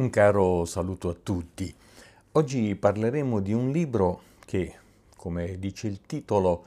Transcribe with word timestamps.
Un 0.00 0.08
caro 0.08 0.64
saluto 0.64 1.10
a 1.10 1.16
tutti. 1.22 1.72
Oggi 2.32 2.74
parleremo 2.74 3.38
di 3.38 3.52
un 3.52 3.70
libro 3.70 4.22
che, 4.46 4.74
come 5.14 5.58
dice 5.58 5.88
il 5.88 6.00
titolo, 6.00 6.64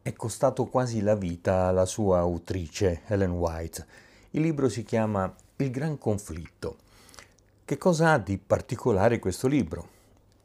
è 0.00 0.14
costato 0.14 0.64
quasi 0.64 1.02
la 1.02 1.16
vita 1.16 1.66
alla 1.66 1.84
sua 1.84 2.20
autrice, 2.20 3.02
Ellen 3.08 3.32
White. 3.32 3.86
Il 4.30 4.40
libro 4.40 4.70
si 4.70 4.84
chiama 4.84 5.30
Il 5.56 5.70
Gran 5.70 5.98
Conflitto. 5.98 6.78
Che 7.62 7.76
cosa 7.76 8.12
ha 8.12 8.18
di 8.18 8.38
particolare 8.38 9.18
questo 9.18 9.46
libro? 9.46 9.88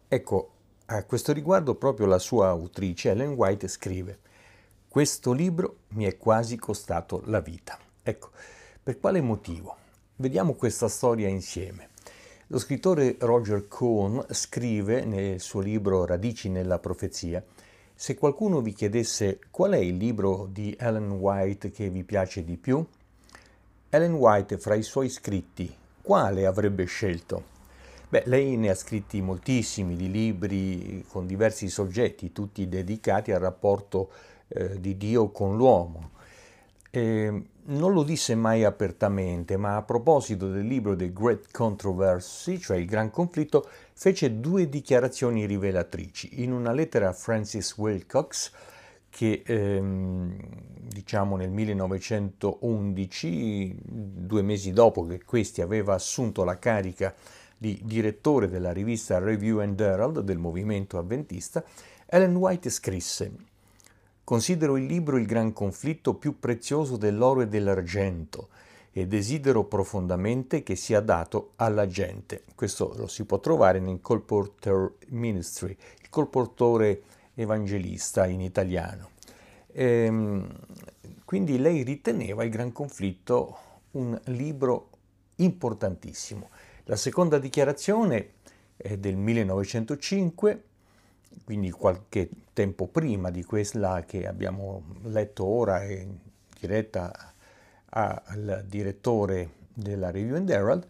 Ecco, 0.09 0.49
a 0.87 1.01
questo 1.05 1.31
riguardo 1.31 1.75
proprio 1.75 2.07
la 2.07 2.19
sua 2.19 2.49
autrice, 2.49 3.11
Ellen 3.11 3.35
White, 3.35 3.69
scrive 3.69 4.19
Questo 4.89 5.31
libro 5.31 5.77
mi 5.91 6.03
è 6.03 6.17
quasi 6.17 6.57
costato 6.57 7.21
la 7.27 7.39
vita. 7.39 7.79
Ecco, 8.03 8.31
per 8.83 8.99
quale 8.99 9.21
motivo? 9.21 9.83
Vediamo 10.17 10.53
questa 10.53 10.87
storia 10.87 11.27
insieme. 11.27 11.89
Lo 12.47 12.57
scrittore 12.57 13.17
Roger 13.19 13.67
Cohn 13.67 14.25
scrive 14.29 15.03
nel 15.03 15.41
suo 15.41 15.59
libro 15.59 16.05
Radici 16.05 16.47
nella 16.47 16.79
profezia 16.79 17.43
se 17.93 18.15
qualcuno 18.15 18.61
vi 18.61 18.71
chiedesse 18.71 19.39
qual 19.51 19.73
è 19.73 19.77
il 19.77 19.97
libro 19.97 20.47
di 20.49 20.73
Ellen 20.79 21.11
White 21.11 21.69
che 21.71 21.89
vi 21.89 22.03
piace 22.05 22.45
di 22.45 22.55
più, 22.55 22.85
Ellen 23.89 24.13
White 24.13 24.57
fra 24.57 24.75
i 24.75 24.83
suoi 24.83 25.09
scritti 25.09 25.73
quale 26.01 26.45
avrebbe 26.45 26.85
scelto? 26.85 27.43
Beh, 28.07 28.23
lei 28.27 28.55
ne 28.55 28.69
ha 28.69 28.75
scritti 28.75 29.19
moltissimi 29.19 29.97
di 29.97 30.09
libri 30.09 31.03
con 31.09 31.27
diversi 31.27 31.67
soggetti, 31.67 32.31
tutti 32.31 32.69
dedicati 32.69 33.33
al 33.33 33.41
rapporto 33.41 34.11
eh, 34.47 34.79
di 34.79 34.95
Dio 34.95 35.29
con 35.31 35.57
l'uomo. 35.57 36.11
E 36.89 37.47
non 37.67 37.93
lo 37.93 38.03
disse 38.03 38.35
mai 38.35 38.63
apertamente, 38.63 39.57
ma 39.57 39.75
a 39.75 39.81
proposito 39.81 40.49
del 40.49 40.67
libro 40.67 40.95
The 40.95 41.11
Great 41.11 41.51
Controversy, 41.51 42.59
cioè 42.59 42.77
il 42.77 42.85
Gran 42.85 43.09
Conflitto, 43.09 43.67
fece 43.93 44.39
due 44.39 44.69
dichiarazioni 44.69 45.45
rivelatrici. 45.45 46.43
In 46.43 46.51
una 46.51 46.71
lettera 46.71 47.09
a 47.09 47.13
Francis 47.13 47.75
Wilcox, 47.77 48.51
che 49.09 49.41
ehm, 49.45 50.37
diciamo 50.89 51.37
nel 51.37 51.49
1911, 51.49 53.77
due 53.81 54.43
mesi 54.43 54.71
dopo 54.71 55.03
che 55.05 55.23
questi 55.23 55.61
aveva 55.61 55.95
assunto 55.95 56.43
la 56.43 56.59
carica 56.59 57.15
di 57.57 57.79
direttore 57.83 58.49
della 58.49 58.73
rivista 58.73 59.17
Review 59.17 59.59
and 59.59 59.79
Herald 59.79 60.19
del 60.19 60.37
movimento 60.37 60.97
avventista, 60.99 61.63
Ellen 62.05 62.35
White 62.35 62.69
scrisse 62.69 63.53
Considero 64.25 64.75
il 64.75 64.87
libro 64.87 65.17
il 65.17 65.27
gran 65.27 65.53
conflitto 65.53 66.15
più 66.15 66.39
prezioso 66.39 66.97
dell'oro 66.97 67.41
e 67.41 67.47
dell'argento 67.47 68.49
e 68.91 69.05
desidero 69.05 69.65
profondamente 69.65 70.63
che 70.63 70.75
sia 70.75 70.99
dato 70.99 71.51
alla 71.57 71.85
gente. 71.85 72.41
Questo 72.55 72.91
lo 72.97 73.05
si 73.05 73.23
può 73.25 73.39
trovare 73.39 73.79
nel 73.79 74.01
Colporteur 74.01 74.95
Ministry, 75.09 75.77
il 76.01 76.09
colportore 76.09 77.03
evangelista 77.35 78.25
in 78.25 78.41
italiano. 78.41 79.09
Ehm, 79.73 80.49
quindi 81.23 81.59
lei 81.59 81.83
riteneva 81.83 82.43
il 82.43 82.49
gran 82.49 82.71
conflitto 82.71 83.57
un 83.91 84.19
libro 84.25 84.89
importantissimo. 85.35 86.49
La 86.85 86.95
seconda 86.95 87.37
dichiarazione 87.37 88.31
è 88.75 88.97
del 88.97 89.17
1905 89.17 90.63
quindi 91.43 91.71
qualche 91.71 92.29
tempo 92.53 92.87
prima 92.87 93.29
di 93.29 93.43
quella 93.43 94.03
che 94.05 94.27
abbiamo 94.27 94.83
letto 95.03 95.45
ora 95.45 95.83
in 95.83 96.17
diretta 96.59 97.33
al 97.89 98.63
direttore 98.67 99.49
della 99.73 100.11
Review 100.11 100.35
and 100.35 100.49
Herald, 100.49 100.87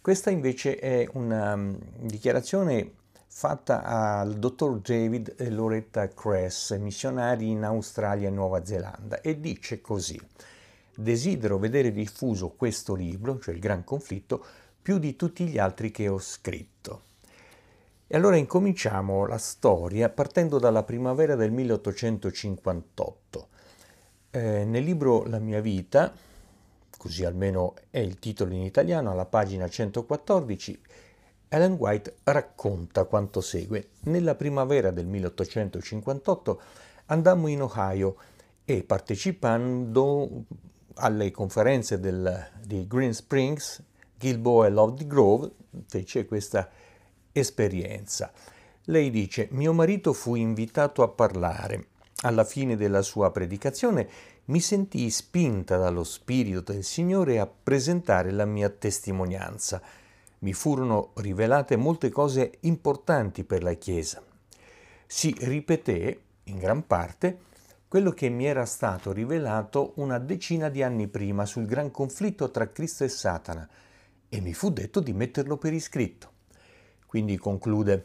questa 0.00 0.30
invece 0.30 0.78
è 0.78 1.06
una 1.12 1.54
mm, 1.54 1.74
dichiarazione 2.00 2.92
fatta 3.26 3.82
al 3.82 4.38
dottor 4.38 4.80
David 4.80 5.34
e 5.36 5.50
Loretta 5.50 6.08
Cress, 6.08 6.76
missionari 6.78 7.50
in 7.50 7.62
Australia 7.62 8.28
e 8.28 8.32
Nuova 8.32 8.64
Zelanda, 8.64 9.20
e 9.20 9.38
dice 9.38 9.80
così: 9.80 10.20
Desidero 10.94 11.58
vedere 11.58 11.92
diffuso 11.92 12.50
questo 12.50 12.94
libro, 12.94 13.38
cioè 13.38 13.54
il 13.54 13.60
Gran 13.60 13.84
Conflitto, 13.84 14.44
più 14.80 14.98
di 14.98 15.14
tutti 15.14 15.46
gli 15.46 15.58
altri 15.58 15.90
che 15.90 16.08
ho 16.08 16.18
scritto. 16.18 17.02
E 18.10 18.16
allora 18.16 18.36
incominciamo 18.36 19.26
la 19.26 19.36
storia 19.36 20.08
partendo 20.08 20.58
dalla 20.58 20.82
primavera 20.82 21.34
del 21.34 21.50
1858. 21.50 23.48
Eh, 24.30 24.64
nel 24.64 24.82
libro 24.82 25.26
La 25.26 25.38
mia 25.38 25.60
vita, 25.60 26.10
così 26.96 27.26
almeno 27.26 27.74
è 27.90 27.98
il 27.98 28.18
titolo 28.18 28.54
in 28.54 28.62
italiano, 28.62 29.10
alla 29.10 29.26
pagina 29.26 29.68
114, 29.68 30.80
Ellen 31.48 31.72
White 31.72 32.14
racconta 32.22 33.04
quanto 33.04 33.42
segue. 33.42 33.90
Nella 34.04 34.36
primavera 34.36 34.90
del 34.90 35.06
1858 35.06 36.60
andammo 37.08 37.48
in 37.48 37.60
Ohio 37.60 38.16
e 38.64 38.84
partecipando 38.84 40.44
alle 40.94 41.30
conferenze 41.30 42.00
del, 42.00 42.52
di 42.64 42.86
Green 42.86 43.12
Springs, 43.12 43.82
Gilboa 44.16 44.66
e 44.66 44.70
Love 44.70 45.06
Grove, 45.06 45.50
fece 45.86 46.24
questa 46.24 46.70
esperienza. 47.32 48.32
Lei 48.84 49.10
dice, 49.10 49.48
mio 49.50 49.72
marito 49.72 50.12
fu 50.12 50.34
invitato 50.34 51.02
a 51.02 51.08
parlare. 51.08 51.88
Alla 52.22 52.44
fine 52.44 52.76
della 52.76 53.02
sua 53.02 53.30
predicazione 53.30 54.08
mi 54.46 54.60
sentii 54.60 55.10
spinta 55.10 55.76
dallo 55.76 56.04
Spirito 56.04 56.72
del 56.72 56.82
Signore 56.82 57.38
a 57.38 57.46
presentare 57.46 58.30
la 58.30 58.46
mia 58.46 58.70
testimonianza. 58.70 59.80
Mi 60.40 60.52
furono 60.52 61.10
rivelate 61.16 61.76
molte 61.76 62.08
cose 62.08 62.52
importanti 62.60 63.44
per 63.44 63.62
la 63.62 63.74
Chiesa. 63.74 64.22
Si 65.06 65.34
ripeté, 65.38 66.20
in 66.44 66.58
gran 66.58 66.86
parte, 66.86 67.40
quello 67.88 68.12
che 68.12 68.28
mi 68.28 68.46
era 68.46 68.64
stato 68.64 69.12
rivelato 69.12 69.92
una 69.96 70.18
decina 70.18 70.68
di 70.68 70.82
anni 70.82 71.08
prima 71.08 71.44
sul 71.46 71.66
gran 71.66 71.90
conflitto 71.90 72.50
tra 72.50 72.70
Cristo 72.70 73.04
e 73.04 73.08
Satana, 73.08 73.68
e 74.28 74.40
mi 74.40 74.54
fu 74.54 74.70
detto 74.70 75.00
di 75.00 75.12
metterlo 75.12 75.56
per 75.56 75.72
iscritto. 75.72 76.32
Quindi 77.08 77.38
conclude, 77.38 78.04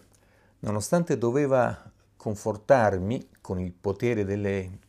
nonostante 0.59 1.17
doveva 1.17 1.91
confortarmi 2.15 3.31
con 3.41 3.59
il 3.59 3.73
potere 3.73 4.23
delle 4.23 4.79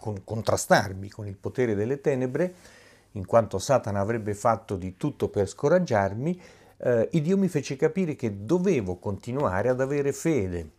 con, 0.00 0.24
contrastarmi 0.24 1.10
con 1.10 1.26
il 1.26 1.36
potere 1.36 1.74
delle 1.74 2.00
tenebre, 2.00 2.54
in 3.12 3.26
quanto 3.26 3.58
Satana 3.58 4.00
avrebbe 4.00 4.34
fatto 4.34 4.76
di 4.76 4.96
tutto 4.96 5.28
per 5.28 5.46
scoraggiarmi, 5.46 6.40
eh, 6.78 7.08
Dio 7.12 7.36
mi 7.36 7.48
fece 7.48 7.76
capire 7.76 8.16
che 8.16 8.44
dovevo 8.44 8.96
continuare 8.96 9.68
ad 9.68 9.80
avere 9.80 10.12
fede 10.12 10.70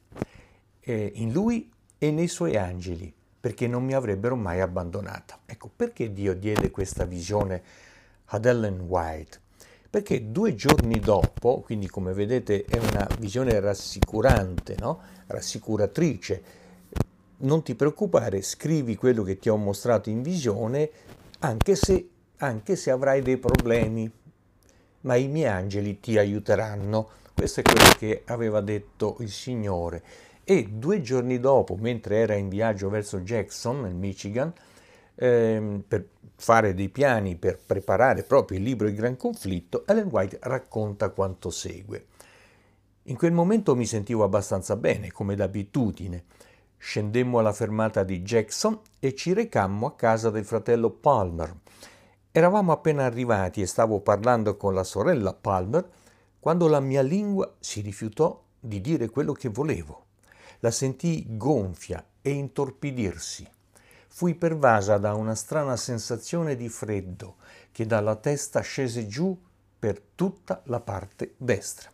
eh, 0.80 1.12
in 1.16 1.32
Lui 1.32 1.72
e 2.00 2.12
nei 2.12 2.28
Suoi 2.28 2.58
angeli, 2.58 3.14
perché 3.40 3.68
non 3.68 3.84
mi 3.84 3.94
avrebbero 3.94 4.36
mai 4.36 4.60
abbandonata. 4.60 5.40
Ecco, 5.46 5.70
perché 5.76 6.12
Dio 6.12 6.34
diede 6.34 6.72
questa 6.72 7.06
visione 7.06 7.62
ad 8.26 8.46
Ellen 8.46 8.82
White? 8.82 9.48
Perché 9.90 10.30
due 10.32 10.54
giorni 10.54 11.00
dopo, 11.00 11.62
quindi 11.62 11.88
come 11.88 12.14
vedete 12.14 12.64
è 12.66 12.78
una 12.78 13.08
visione 13.18 13.60
rassicurante, 13.60 14.76
no? 14.80 15.00
rassicuratrice, 15.28 16.44
non 17.38 17.64
ti 17.64 17.74
preoccupare, 17.74 18.42
scrivi 18.42 18.96
quello 18.96 19.24
che 19.24 19.40
ti 19.40 19.50
ho 19.50 19.58
mostrato 19.58 20.10
in 20.10 20.22
visione, 20.22 20.90
anche 21.40 21.76
se, 21.76 22.10
anche 22.38 22.76
se 22.76 22.92
avrai 22.92 23.22
dei 23.22 23.38
problemi, 23.38 24.12
ma 25.02 25.16
i 25.16 25.28
miei 25.28 25.48
angeli 25.48 26.00
ti 26.00 26.18
aiuteranno. 26.18 27.10
Questo 27.34 27.62
è 27.62 27.64
quello 27.64 27.90
che 27.98 28.24
aveva 28.26 28.62
detto 28.62 29.18
il 29.22 29.30
Signore. 29.30 30.04
E 30.44 30.68
due 30.72 31.02
giorni 31.02 31.40
dopo, 31.40 31.76
mentre 31.76 32.18
era 32.18 32.36
in 32.36 32.50
viaggio 32.50 32.90
verso 32.90 33.20
Jackson, 33.22 33.82
nel 33.82 33.96
Michigan, 33.96 34.52
ehm, 35.20 35.84
per 35.86 36.08
fare 36.36 36.74
dei 36.74 36.88
piani 36.88 37.36
per 37.36 37.60
preparare 37.64 38.24
proprio 38.24 38.58
il 38.58 38.64
libro 38.64 38.88
Il 38.88 38.96
Gran 38.96 39.18
Conflitto, 39.18 39.86
Ellen 39.86 40.08
White 40.08 40.40
racconta 40.44 41.10
quanto 41.10 41.50
segue. 41.50 42.06
In 43.04 43.18
quel 43.18 43.34
momento 43.34 43.76
mi 43.76 43.86
sentivo 43.86 44.24
abbastanza 44.24 44.76
bene, 44.76 45.12
come 45.12 45.36
d'abitudine. 45.36 46.26
Scendemmo 46.78 47.40
alla 47.40 47.52
fermata 47.52 48.04
di 48.04 48.22
Jackson 48.22 48.80
e 49.00 49.14
ci 49.14 49.34
recammo 49.34 49.88
a 49.88 49.96
casa 49.96 50.30
del 50.30 50.46
fratello 50.46 50.92
Palmer. 50.92 51.54
Eravamo 52.32 52.72
appena 52.72 53.04
arrivati 53.04 53.62
e 53.62 53.66
stavo 53.66 54.00
parlando 54.00 54.56
con 54.56 54.74
la 54.74 54.84
sorella 54.86 55.34
Palmer 55.34 55.86
quando 56.40 56.68
la 56.70 56.80
mia 56.80 57.02
lingua 57.02 57.54
si 57.60 57.82
rifiutò 57.82 58.42
di 58.58 58.80
dire 58.80 59.10
quello 59.10 59.34
che 59.34 59.50
volevo. 59.50 60.06
La 60.60 60.72
sentii 60.72 61.26
gonfia 61.36 62.06
e 62.22 62.30
intorpidirsi 62.30 63.48
fui 64.12 64.36
pervasa 64.36 64.98
da 64.98 65.14
una 65.14 65.36
strana 65.36 65.78
sensazione 65.78 66.56
di 66.56 66.68
freddo 66.68 67.38
che 67.72 67.86
dalla 67.86 68.16
testa 68.16 68.60
scese 68.62 69.08
giù 69.08 69.40
per 69.78 70.02
tutta 70.16 70.62
la 70.66 70.80
parte 70.80 71.36
destra. 71.38 71.90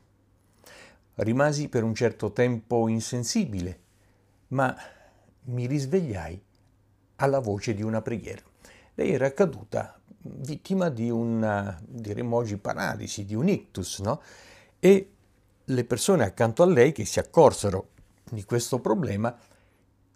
Rimasi 1.15 1.69
per 1.69 1.83
un 1.83 1.93
certo 1.93 2.31
tempo 2.31 2.87
insensibile, 2.87 3.79
ma 4.49 4.75
mi 5.43 5.67
risvegliai 5.67 6.41
alla 7.17 7.39
voce 7.39 7.73
di 7.73 7.83
una 7.83 8.01
preghiera. 8.01 8.41
lei 8.95 9.11
era 9.11 9.31
caduta 9.33 9.99
vittima 10.27 10.89
di 10.89 11.09
una, 11.09 11.79
diremmo 11.85 12.37
oggi, 12.37 12.57
paralisi, 12.57 13.25
di 13.25 13.35
un 13.35 13.47
ictus, 13.47 13.99
no? 13.99 14.21
E 14.79 15.11
le 15.63 15.83
persone 15.83 16.23
accanto 16.23 16.63
a 16.63 16.67
lei 16.67 16.91
che 16.91 17.05
si 17.05 17.19
accorsero 17.19 17.89
di 18.31 18.43
questo 18.43 18.79
problema 18.79 19.35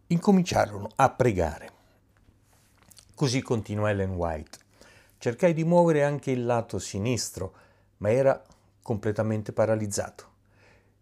incominciarono 0.07 0.89
a 0.95 1.09
pregare. 1.11 1.78
Così 3.19 3.41
continua 3.41 3.89
Ellen 3.89 4.11
White. 4.11 4.59
Cercai 5.17 5.53
di 5.53 5.65
muovere 5.65 6.05
anche 6.05 6.31
il 6.31 6.45
lato 6.45 6.79
sinistro, 6.79 7.53
ma 7.97 8.11
era 8.11 8.41
completamente 8.81 9.51
paralizzato. 9.51 10.23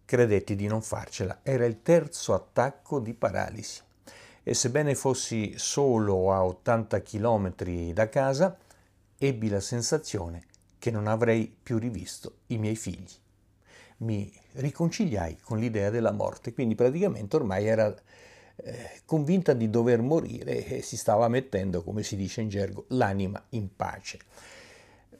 Credetti 0.04 0.56
di 0.56 0.66
non 0.66 0.82
farcela, 0.82 1.38
era 1.44 1.64
il 1.64 1.80
terzo 1.80 2.34
attacco 2.34 2.98
di 2.98 3.14
paralisi. 3.14 3.82
E 4.42 4.52
sebbene 4.52 4.96
fossi 4.96 5.56
solo 5.58 6.32
a 6.32 6.44
80 6.44 7.02
km 7.02 7.54
da 7.92 8.08
casa, 8.08 8.58
ebbi 9.16 9.48
la 9.48 9.60
sensazione 9.60 10.46
che 10.80 10.90
non 10.90 11.06
avrei 11.06 11.46
più 11.62 11.78
rivisto 11.78 12.38
i 12.46 12.58
miei 12.58 12.74
figli. 12.74 13.14
Mi 13.98 14.28
riconciliai 14.54 15.38
con 15.40 15.58
l'idea 15.58 15.90
della 15.90 16.10
morte, 16.10 16.52
quindi 16.52 16.74
praticamente 16.74 17.36
ormai 17.36 17.68
era 17.68 17.94
convinta 19.04 19.52
di 19.52 19.70
dover 19.70 20.02
morire 20.02 20.66
e 20.66 20.82
si 20.82 20.96
stava 20.96 21.28
mettendo, 21.28 21.82
come 21.82 22.02
si 22.02 22.16
dice 22.16 22.40
in 22.40 22.48
gergo, 22.48 22.84
l'anima 22.88 23.42
in 23.50 23.74
pace. 23.74 24.18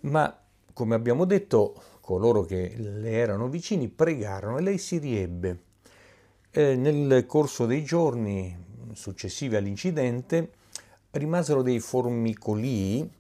Ma, 0.00 0.37
come 0.73 0.94
abbiamo 0.94 1.25
detto, 1.25 1.81
coloro 2.00 2.43
che 2.43 2.75
le 2.76 3.11
erano 3.11 3.49
vicini 3.49 3.88
pregarono 3.88 4.58
e 4.58 4.62
lei 4.62 4.79
si 4.79 4.99
riebbe. 4.99 5.62
Eh, 6.50 6.76
nel 6.76 7.26
corso 7.26 7.67
dei 7.67 7.85
giorni 7.85 8.67
successivi 8.94 9.56
all'incidente 9.56 10.52
rimasero 11.12 11.62
dei 11.62 11.79
formicolii 11.79 13.11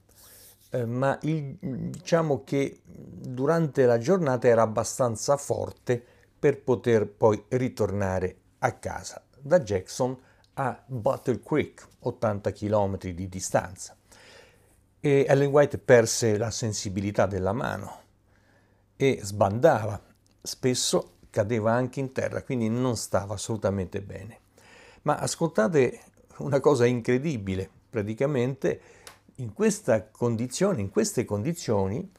eh, 0.70 0.84
ma 0.86 1.18
il, 1.22 1.56
diciamo 1.60 2.42
che 2.44 2.80
durante 2.84 3.84
la 3.84 3.98
giornata 3.98 4.48
era 4.48 4.62
abbastanza 4.62 5.36
forte 5.36 6.02
per 6.38 6.62
poter 6.62 7.06
poi 7.06 7.42
ritornare 7.48 8.36
a 8.58 8.72
casa 8.72 9.22
da 9.48 9.60
Jackson 9.60 10.16
a 10.54 10.80
Battle 10.86 11.40
Creek, 11.40 11.86
80 12.00 12.52
km 12.52 12.98
di 12.98 13.28
distanza. 13.28 13.96
E 15.00 15.24
Ellen 15.28 15.50
White 15.50 15.78
perse 15.78 16.36
la 16.36 16.50
sensibilità 16.50 17.26
della 17.26 17.52
mano 17.52 18.02
e 18.96 19.20
sbandava, 19.22 20.00
spesso 20.42 21.14
cadeva 21.30 21.72
anche 21.72 22.00
in 22.00 22.12
terra, 22.12 22.42
quindi 22.42 22.68
non 22.68 22.96
stava 22.96 23.34
assolutamente 23.34 24.02
bene. 24.02 24.40
Ma 25.02 25.16
ascoltate 25.16 26.00
una 26.38 26.60
cosa 26.60 26.84
incredibile, 26.84 27.68
praticamente 27.90 28.80
in 29.36 29.52
questa 29.52 30.08
condizione, 30.08 30.80
in 30.80 30.90
queste 30.90 31.24
condizioni, 31.24 32.10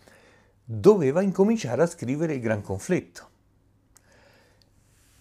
doveva 0.63 1.21
incominciare 1.21 1.81
a 1.83 1.87
scrivere 1.87 2.35
il 2.35 2.39
gran 2.39 2.61
conflitto. 2.61 3.27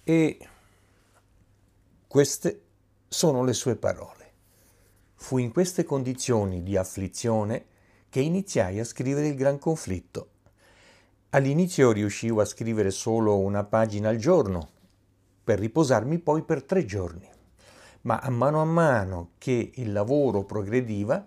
E 0.04 0.38
queste 2.08 2.62
sono 3.06 3.44
le 3.44 3.52
sue 3.52 3.76
parole. 3.76 4.32
Fu 5.16 5.36
in 5.36 5.52
queste 5.52 5.84
condizioni 5.84 6.62
di 6.62 6.74
afflizione 6.74 7.66
che 8.08 8.20
iniziai 8.20 8.80
a 8.80 8.84
scrivere 8.84 9.28
il 9.28 9.34
gran 9.34 9.58
conflitto. 9.58 10.30
All'inizio 11.30 11.92
riuscivo 11.92 12.40
a 12.40 12.46
scrivere 12.46 12.90
solo 12.90 13.36
una 13.36 13.62
pagina 13.64 14.08
al 14.08 14.16
giorno, 14.16 14.70
per 15.44 15.58
riposarmi 15.58 16.18
poi 16.18 16.40
per 16.44 16.62
tre 16.62 16.86
giorni. 16.86 17.28
Ma 18.02 18.16
a 18.16 18.30
mano 18.30 18.62
a 18.62 18.64
mano 18.64 19.32
che 19.36 19.72
il 19.74 19.92
lavoro 19.92 20.44
progrediva, 20.44 21.26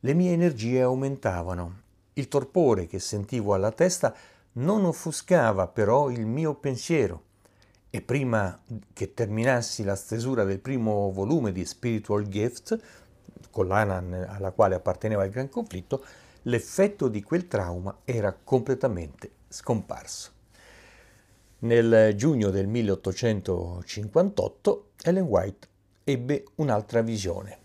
le 0.00 0.14
mie 0.14 0.32
energie 0.32 0.80
aumentavano. 0.80 1.80
Il 2.14 2.28
torpore 2.28 2.86
che 2.86 2.98
sentivo 2.98 3.52
alla 3.52 3.72
testa 3.72 4.14
non 4.52 4.86
offuscava 4.86 5.66
però 5.66 6.08
il 6.08 6.24
mio 6.24 6.54
pensiero 6.54 7.32
e 7.94 8.02
prima 8.02 8.60
che 8.92 9.14
terminassi 9.14 9.84
la 9.84 9.94
stesura 9.94 10.42
del 10.42 10.58
primo 10.58 11.12
volume 11.12 11.52
di 11.52 11.64
Spiritual 11.64 12.26
Gift, 12.26 12.76
collana 13.52 14.02
alla 14.26 14.50
quale 14.50 14.74
apparteneva 14.74 15.24
il 15.24 15.30
Gran 15.30 15.48
Conflitto, 15.48 16.04
l'effetto 16.42 17.06
di 17.06 17.22
quel 17.22 17.46
trauma 17.46 17.98
era 18.04 18.32
completamente 18.32 19.30
scomparso. 19.46 20.32
Nel 21.60 22.16
giugno 22.16 22.50
del 22.50 22.66
1858 22.66 24.90
Ellen 25.04 25.26
White 25.26 25.68
ebbe 26.02 26.46
un'altra 26.56 27.00
visione. 27.00 27.58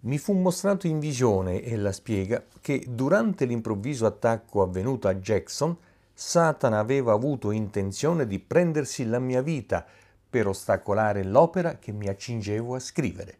Mi 0.00 0.18
fu 0.18 0.32
mostrato 0.32 0.88
in 0.88 0.98
visione, 0.98 1.62
ella 1.62 1.92
spiega, 1.92 2.44
che 2.60 2.84
durante 2.88 3.44
l'improvviso 3.44 4.06
attacco 4.06 4.60
avvenuto 4.60 5.06
a 5.06 5.14
Jackson, 5.14 5.76
Satana 6.16 6.78
aveva 6.78 7.12
avuto 7.12 7.50
intenzione 7.50 8.26
di 8.28 8.38
prendersi 8.38 9.04
la 9.04 9.18
mia 9.18 9.42
vita 9.42 9.84
per 10.30 10.46
ostacolare 10.46 11.24
l'opera 11.24 11.78
che 11.78 11.90
mi 11.90 12.06
accingevo 12.06 12.76
a 12.76 12.78
scrivere. 12.78 13.38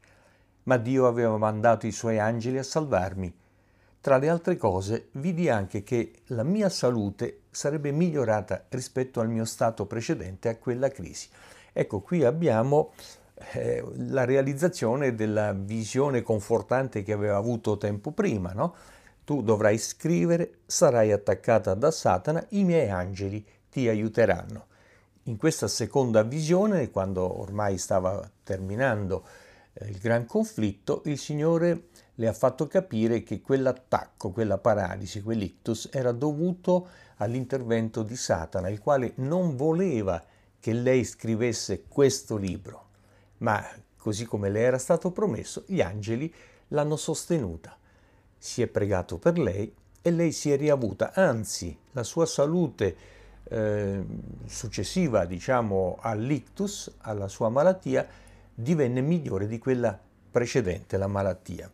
Ma 0.64 0.76
Dio 0.76 1.06
aveva 1.06 1.36
mandato 1.36 1.86
i 1.86 1.92
suoi 1.92 2.18
angeli 2.18 2.58
a 2.58 2.64
salvarmi. 2.64 3.32
Tra 4.00 4.18
le 4.18 4.28
altre 4.28 4.56
cose, 4.56 5.08
vidi 5.12 5.48
anche 5.48 5.84
che 5.84 6.22
la 6.26 6.42
mia 6.42 6.68
salute 6.68 7.42
sarebbe 7.50 7.92
migliorata 7.92 8.64
rispetto 8.70 9.20
al 9.20 9.28
mio 9.28 9.44
stato 9.44 9.86
precedente 9.86 10.48
a 10.48 10.56
quella 10.56 10.88
crisi. 10.88 11.28
Ecco, 11.72 12.00
qui 12.00 12.24
abbiamo 12.24 12.92
eh, 13.52 13.84
la 13.96 14.24
realizzazione 14.24 15.14
della 15.14 15.52
visione 15.52 16.22
confortante 16.22 17.02
che 17.02 17.12
aveva 17.12 17.36
avuto 17.36 17.78
tempo 17.78 18.10
prima, 18.10 18.52
no? 18.52 18.74
Tu 19.24 19.42
dovrai 19.42 19.78
scrivere, 19.78 20.58
sarai 20.66 21.12
attaccata 21.12 21.74
da 21.74 21.90
Satana, 21.90 22.44
i 22.50 22.64
miei 22.64 22.90
angeli 22.90 23.44
ti 23.70 23.88
aiuteranno. 23.88 24.66
In 25.24 25.36
questa 25.36 25.68
seconda 25.68 26.22
visione, 26.22 26.90
quando 26.90 27.40
ormai 27.40 27.78
stava 27.78 28.30
terminando 28.42 29.26
eh, 29.72 29.88
il 29.88 29.98
gran 29.98 30.26
conflitto, 30.26 31.02
il 31.06 31.18
Signore 31.18 31.88
le 32.16 32.28
ha 32.28 32.32
fatto 32.32 32.66
capire 32.66 33.22
che 33.22 33.40
quell'attacco, 33.40 34.30
quella 34.30 34.58
paralisi, 34.58 35.22
quell'ictus 35.22 35.88
era 35.90 36.12
dovuto 36.12 36.88
all'intervento 37.16 38.02
di 38.02 38.16
Satana, 38.16 38.68
il 38.68 38.80
quale 38.80 39.12
non 39.16 39.56
voleva 39.56 40.22
che 40.60 40.72
lei 40.72 41.04
scrivesse 41.04 41.84
questo 41.88 42.36
libro 42.36 42.84
ma 43.44 43.64
così 43.96 44.24
come 44.24 44.50
le 44.50 44.60
era 44.60 44.78
stato 44.78 45.10
promesso, 45.10 45.64
gli 45.66 45.80
angeli 45.80 46.32
l'hanno 46.68 46.96
sostenuta. 46.96 47.76
Si 48.44 48.60
è 48.60 48.66
pregato 48.66 49.16
per 49.16 49.38
lei 49.38 49.74
e 50.02 50.10
lei 50.10 50.30
si 50.30 50.52
è 50.52 50.58
riavuta, 50.58 51.14
anzi 51.14 51.74
la 51.92 52.02
sua 52.02 52.26
salute 52.26 52.94
eh, 53.44 54.04
successiva 54.44 55.24
diciamo 55.24 55.96
all'ictus, 55.98 56.92
alla 56.98 57.26
sua 57.28 57.48
malattia, 57.48 58.06
divenne 58.54 59.00
migliore 59.00 59.46
di 59.46 59.58
quella 59.58 59.98
precedente, 60.30 60.98
la 60.98 61.06
malattia. 61.06 61.72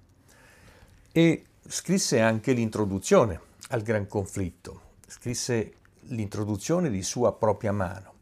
E 1.10 1.44
scrisse 1.66 2.20
anche 2.20 2.52
l'introduzione 2.52 3.40
al 3.70 3.82
gran 3.82 4.06
conflitto, 4.06 4.80
scrisse 5.08 5.72
l'introduzione 6.02 6.88
di 6.88 7.02
sua 7.02 7.34
propria 7.34 7.72
mano 7.72 8.12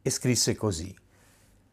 e 0.00 0.10
scrisse 0.10 0.54
così. 0.54 0.96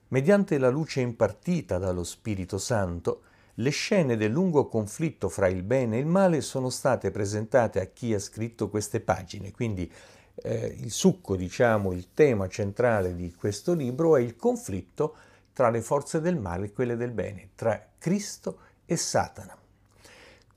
Mediante 0.07 0.57
la 0.57 0.69
luce 0.69 1.01
impartita 1.01 1.77
dallo 1.77 2.03
Spirito 2.03 2.57
Santo, 2.57 3.21
le 3.61 3.69
scene 3.69 4.17
del 4.17 4.31
lungo 4.31 4.67
conflitto 4.67 5.29
fra 5.29 5.47
il 5.47 5.61
bene 5.61 5.97
e 5.97 5.99
il 5.99 6.07
male 6.07 6.41
sono 6.41 6.69
state 6.69 7.11
presentate 7.11 7.79
a 7.79 7.85
chi 7.85 8.13
ha 8.13 8.19
scritto 8.19 8.69
queste 8.69 9.01
pagine. 9.01 9.51
Quindi 9.51 9.91
eh, 10.35 10.75
il 10.79 10.91
succo, 10.91 11.35
diciamo, 11.35 11.91
il 11.91 12.07
tema 12.13 12.47
centrale 12.47 13.15
di 13.15 13.33
questo 13.33 13.73
libro 13.73 14.17
è 14.17 14.21
il 14.21 14.35
conflitto 14.35 15.15
tra 15.53 15.69
le 15.69 15.81
forze 15.81 16.19
del 16.21 16.37
male 16.37 16.67
e 16.67 16.71
quelle 16.73 16.95
del 16.95 17.11
bene, 17.11 17.49
tra 17.55 17.89
Cristo 17.99 18.59
e 18.85 18.97
Satana. 18.97 19.55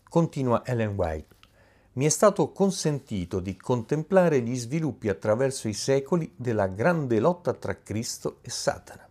Continua 0.08 0.64
Ellen 0.64 0.94
White. 0.94 1.34
Mi 1.94 2.06
è 2.06 2.08
stato 2.08 2.52
consentito 2.52 3.38
di 3.38 3.56
contemplare 3.56 4.40
gli 4.40 4.56
sviluppi 4.56 5.08
attraverso 5.08 5.68
i 5.68 5.74
secoli 5.74 6.32
della 6.36 6.68
grande 6.68 7.20
lotta 7.20 7.52
tra 7.52 7.76
Cristo 7.76 8.38
e 8.40 8.50
Satana. 8.50 9.03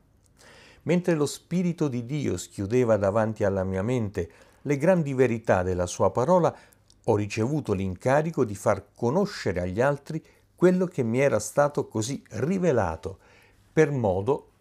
Mentre 0.83 1.13
lo 1.13 1.25
Spirito 1.25 1.87
di 1.87 2.05
Dio 2.05 2.37
schiudeva 2.37 2.97
davanti 2.97 3.43
alla 3.43 3.63
mia 3.63 3.81
mente 3.81 4.29
le 4.61 4.77
grandi 4.77 5.13
verità 5.13 5.63
della 5.63 5.85
sua 5.85 6.11
parola, 6.11 6.55
ho 7.05 7.15
ricevuto 7.15 7.73
l'incarico 7.73 8.45
di 8.45 8.55
far 8.55 8.87
conoscere 8.95 9.61
agli 9.61 9.81
altri 9.81 10.23
quello 10.55 10.85
che 10.85 11.03
mi 11.03 11.19
era 11.19 11.39
stato 11.39 11.87
così 11.87 12.23
rivelato, 12.31 13.19
per 13.71 13.91
modo 13.91 14.51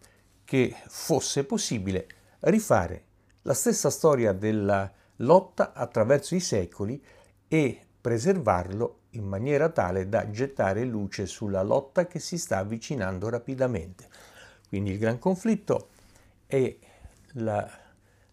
che 0.43 0.75
fosse 0.87 1.45
possibile 1.45 2.07
rifare 2.41 3.03
la 3.43 3.53
stessa 3.53 3.89
storia 3.89 4.33
della 4.33 4.91
lotta 5.17 5.73
attraverso 5.73 6.35
i 6.35 6.39
secoli 6.39 7.01
e 7.47 7.79
preservarlo 8.01 8.99
in 9.11 9.25
maniera 9.25 9.69
tale 9.69 10.09
da 10.09 10.29
gettare 10.29 10.83
luce 10.83 11.25
sulla 11.25 11.61
lotta 11.61 12.07
che 12.07 12.19
si 12.19 12.37
sta 12.37 12.57
avvicinando 12.57 13.29
rapidamente. 13.29 14.09
Quindi 14.67 14.91
il 14.91 14.97
gran 14.97 15.19
conflitto 15.19 15.89
e 16.53 16.77
la, 17.31 17.67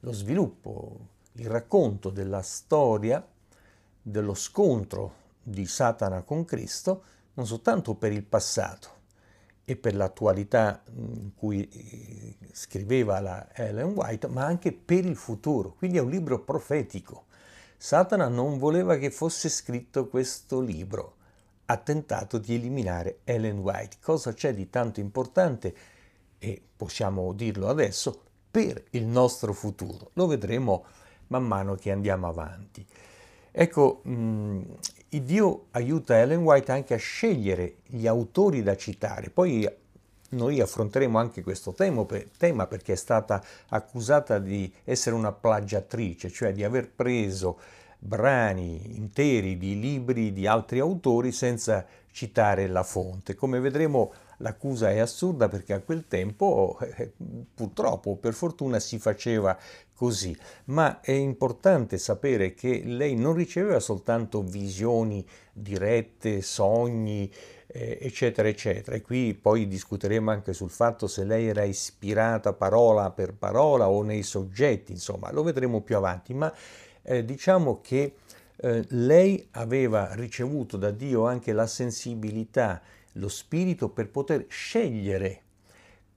lo 0.01 0.13
sviluppo 0.13 1.09
il 1.33 1.47
racconto 1.47 2.11
della 2.11 2.43
storia 2.43 3.27
dello 4.03 4.35
scontro 4.35 5.15
di 5.43 5.65
Satana 5.65 6.21
con 6.21 6.45
Cristo, 6.45 7.03
non 7.33 7.47
soltanto 7.47 7.95
per 7.95 8.13
il 8.13 8.25
passato 8.25 8.99
e 9.65 9.75
per 9.75 9.95
l'attualità 9.95 10.83
in 10.97 11.31
cui 11.35 11.67
eh, 11.67 12.37
scriveva 12.53 13.21
la 13.21 13.49
Ellen 13.55 13.93
White, 13.93 14.27
ma 14.27 14.45
anche 14.45 14.73
per 14.73 15.07
il 15.07 15.17
futuro. 15.17 15.73
Quindi 15.73 15.97
è 15.97 16.03
un 16.03 16.11
libro 16.11 16.41
profetico. 16.41 17.25
Satana 17.79 18.29
non 18.29 18.59
voleva 18.59 18.99
che 18.99 19.11
fosse 19.11 19.49
scritto 19.49 20.09
questo 20.09 20.61
libro, 20.61 21.17
ha 21.65 21.79
tentato 21.79 22.37
di 22.37 22.55
eliminare 22.55 23.21
Ellen 23.25 23.61
White. 23.61 23.97
Cosa 24.03 24.35
c'è 24.35 24.53
di 24.53 24.69
tanto 24.69 25.01
importante, 25.01 25.75
e 26.41 26.61
possiamo 26.77 27.33
dirlo 27.33 27.69
adesso, 27.69 28.23
per 28.51 28.83
il 28.91 29.05
nostro 29.05 29.53
futuro? 29.53 30.11
Lo 30.15 30.27
vedremo 30.27 30.85
man 31.29 31.45
mano 31.45 31.77
che 31.77 31.93
andiamo 31.93 32.27
avanti. 32.27 32.85
Ecco, 33.53 34.01
mh, 34.03 34.61
Dio 35.09 35.67
aiuta 35.73 36.19
Ellen 36.19 36.43
White 36.43 36.73
anche 36.73 36.95
a 36.95 36.99
scegliere 36.99 37.77
gli 37.87 38.07
autori 38.07 38.63
da 38.63 38.77
citare. 38.77 39.31
Poi 39.31 39.69
noi 40.31 40.61
affronteremo 40.61 41.19
anche 41.19 41.43
questo 41.43 41.73
tema 41.73 42.67
perché 42.67 42.93
è 42.93 42.97
stata 42.97 43.45
accusata 43.69 44.39
di 44.39 44.73
essere 44.85 45.15
una 45.15 45.33
plagiatrice, 45.33 46.31
cioè 46.31 46.53
di 46.53 46.65
aver 46.65 46.91
preso 46.91 47.59
brani 47.99 48.97
interi 48.97 49.59
di 49.59 49.79
libri 49.79 50.33
di 50.33 50.47
altri 50.47 50.79
autori 50.79 51.33
senza 51.33 51.85
citare 52.11 52.67
la 52.67 52.83
fonte. 52.83 53.35
Come 53.35 53.61
vedremo 53.61 54.13
l'accusa 54.41 54.91
è 54.91 54.99
assurda 54.99 55.49
perché 55.49 55.73
a 55.73 55.81
quel 55.81 56.07
tempo 56.07 56.79
eh, 56.97 57.13
purtroppo 57.55 58.17
per 58.17 58.35
fortuna 58.35 58.79
si 58.79 58.99
faceva 58.99 59.57
così, 59.95 60.37
ma 60.67 61.01
è 61.01 61.13
importante 61.13 61.99
sapere 61.99 62.55
che 62.55 62.83
lei 62.85 63.15
non 63.17 63.35
riceveva 63.35 63.81
soltanto 63.81 64.43
visioni 64.43 65.25
dirette, 65.53 66.41
sogni, 66.41 67.31
eh, 67.67 67.99
eccetera, 68.01 68.49
eccetera. 68.49 68.97
E 68.97 69.03
qui 69.03 69.35
poi 69.35 69.69
discuteremo 69.69 70.31
anche 70.31 70.53
sul 70.53 70.71
fatto 70.71 71.07
se 71.07 71.25
lei 71.25 71.49
era 71.49 71.65
ispirata 71.65 72.53
parola 72.53 73.11
per 73.11 73.35
parola 73.35 73.89
o 73.89 74.03
nei 74.03 74.23
soggetti, 74.23 74.93
insomma, 74.93 75.31
lo 75.33 75.43
vedremo 75.43 75.83
più 75.83 75.97
avanti, 75.97 76.35
ma 76.35 76.53
eh, 77.03 77.25
diciamo 77.25 77.81
che 77.81 78.15
eh, 78.57 78.85
lei 78.89 79.49
aveva 79.53 80.15
ricevuto 80.15 80.77
da 80.77 80.91
Dio 80.91 81.27
anche 81.27 81.53
la 81.53 81.67
sensibilità, 81.67 82.81
lo 83.15 83.29
spirito 83.29 83.89
per 83.89 84.11
poter 84.11 84.47
scegliere 84.49 85.43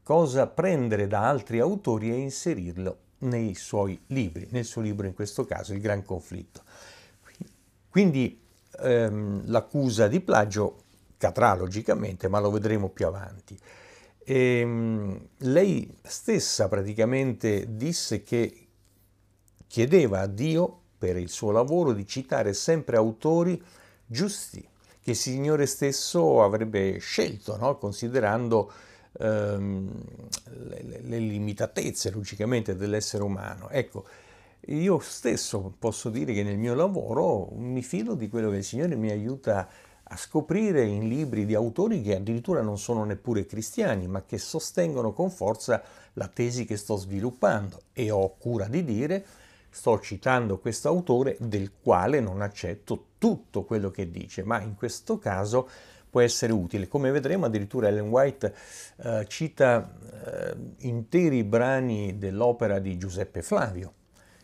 cosa 0.04 0.48
prendere 0.48 1.08
da 1.08 1.28
altri 1.28 1.60
autori 1.60 2.12
e 2.12 2.16
inserirlo 2.16 2.98
nei 3.20 3.56
suoi 3.56 4.00
libri, 4.08 4.48
nel 4.52 4.66
suo 4.66 4.82
libro 4.82 5.08
in 5.08 5.14
questo 5.14 5.46
caso, 5.46 5.74
Il 5.74 5.80
Gran 5.80 6.04
Conflitto. 6.04 6.62
Quindi 7.90 8.42
ehm, 8.82 9.44
l'accusa 9.46 10.08
di 10.08 10.20
plagio 10.20 10.82
cadrà 11.18 11.56
logicamente, 11.56 12.28
ma 12.28 12.40
lo 12.40 12.52
vedremo 12.52 12.90
più 12.90 13.06
avanti. 13.06 13.58
E, 14.26 14.60
ehm, 14.60 15.28
lei 15.38 15.96
stessa 16.04 16.68
praticamente 16.68 17.76
disse 17.76 18.24
che 18.24 18.68
chiedeva 19.68 20.22
a 20.22 20.28
Dio 20.28 20.82
per 20.98 21.18
il 21.18 21.30
suo 21.30 21.52
lavoro 21.52 21.94
di 21.94 22.06
citare 22.06 22.54
sempre 22.54 22.98
autori 22.98 23.62
giusti, 24.06 24.66
che 25.04 25.12
il 25.12 25.18
Signore 25.18 25.66
stesso 25.66 26.42
avrebbe 26.44 26.98
scelto, 26.98 27.58
no? 27.58 27.78
considerando 27.78 28.72
ehm, 29.20 29.92
le, 30.70 31.02
le, 31.02 31.18
limitatezze 31.20 32.10
logicamente 32.10 32.76
dell'essere 32.76 33.24
umano. 33.24 33.70
Ecco, 33.70 34.06
io 34.68 35.00
stesso 35.00 35.74
posso 35.78 36.10
dire 36.10 36.34
che 36.34 36.44
nel 36.44 36.58
mio 36.58 36.74
lavoro 36.74 37.50
mi 37.56 37.84
fido 37.84 38.16
di 38.16 38.30
quello 38.30 38.50
che 38.50 38.58
il 38.58 38.64
Signore 38.64 38.96
mi 38.96 39.12
aiuta 39.12 39.68
a 40.04 40.16
scoprire 40.16 40.84
in 40.84 41.10
libri 41.10 41.46
di 41.46 41.54
autori 41.54 42.02
che 42.02 42.16
addirittura 42.16 42.62
non 42.62 42.78
sono 42.78 43.04
neppure 43.04 43.46
cristiani, 43.46 44.08
ma 44.08 44.24
che 44.24 44.38
sostengono 44.38 45.12
con 45.12 45.30
forza 45.30 45.82
la 46.14 46.28
tesi 46.28 46.66
che 46.66 46.78
sto 46.78 46.96
sviluppando 46.96 47.82
e 47.92 48.10
ho 48.10 48.36
cura 48.38 48.68
di 48.68 48.84
dire 48.86 49.26
sto 49.74 50.00
citando 50.00 50.60
questo 50.60 50.88
autore 50.88 51.36
del 51.40 51.72
quale 51.82 52.20
non 52.20 52.42
accetto 52.42 53.08
tutto 53.18 53.64
quello 53.64 53.90
che 53.90 54.12
dice, 54.12 54.44
ma 54.44 54.62
in 54.62 54.76
questo 54.76 55.18
caso 55.18 55.68
può 56.12 56.22
essere 56.22 56.54
utile. 56.54 56.88
Come 56.88 57.10
vedremo 57.10 57.48
addirittura 57.48 57.88
Ellen 57.88 58.10
White 58.10 58.54
eh, 58.98 59.26
cita 59.28 59.92
eh, 60.26 60.56
interi 60.82 61.44
brani 61.44 62.20
dell'opera 62.20 62.78
di 62.78 63.00
Giuseppe 63.00 63.42
Flavio. 63.42 63.94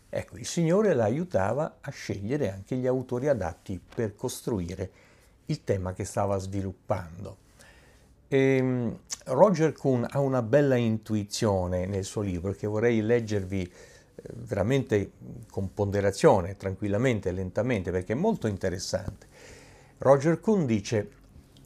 Ecco, 0.09 0.38
il 0.38 0.48
Signore 0.48 0.95
la 0.95 1.03
aiutava 1.03 1.77
a 1.79 1.91
scegliere 1.91 2.51
anche 2.51 2.75
gli 2.75 2.88
autori 2.88 3.27
adatti 3.27 3.79
per 3.79 4.15
costruire 4.15 4.89
il 5.45 5.63
tema 5.63 5.93
che 5.93 6.05
stava 6.05 6.39
sviluppando. 6.39 7.38
E, 8.27 8.38
ehm, 8.38 9.00
Roger 9.25 9.74
Kuhn 9.74 10.07
ha 10.09 10.19
una 10.19 10.41
bella 10.41 10.75
intuizione 10.75 11.86
nel 11.86 12.03
suo 12.03 12.21
libro 12.21 12.51
che 12.53 12.65
vorrei 12.65 13.01
leggervi 13.01 13.71
veramente 14.33 15.11
con 15.49 15.73
ponderazione, 15.73 16.55
tranquillamente, 16.55 17.31
lentamente, 17.31 17.91
perché 17.91 18.13
è 18.13 18.15
molto 18.15 18.47
interessante. 18.47 19.27
Roger 19.99 20.39
Kuhn 20.39 20.65
dice 20.65 21.09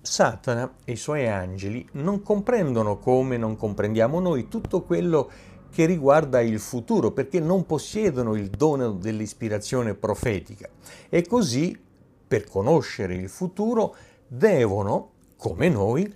Satana 0.02 0.76
e 0.84 0.94
i 0.94 0.98
suoi 0.98 1.28
angeli 1.28 1.88
non 1.94 2.22
comprendono 2.22 2.98
come 2.98 3.38
non 3.38 3.56
comprendiamo 3.56 4.20
noi 4.20 4.48
tutto 4.48 4.82
quello 4.84 5.30
che 5.72 5.86
riguarda 5.86 6.40
il 6.40 6.60
futuro, 6.60 7.12
perché 7.12 7.40
non 7.40 7.66
possiedono 7.66 8.36
il 8.36 8.50
dono 8.50 8.92
dell'ispirazione 8.92 9.96
profetica. 9.96 10.70
E 11.10 11.26
così, 11.26 11.80
per 12.28 12.44
conoscere 12.44 13.16
il 13.16 13.28
futuro, 13.28 13.96
devono, 14.28 15.12
come 15.36 15.70
noi, 15.70 16.14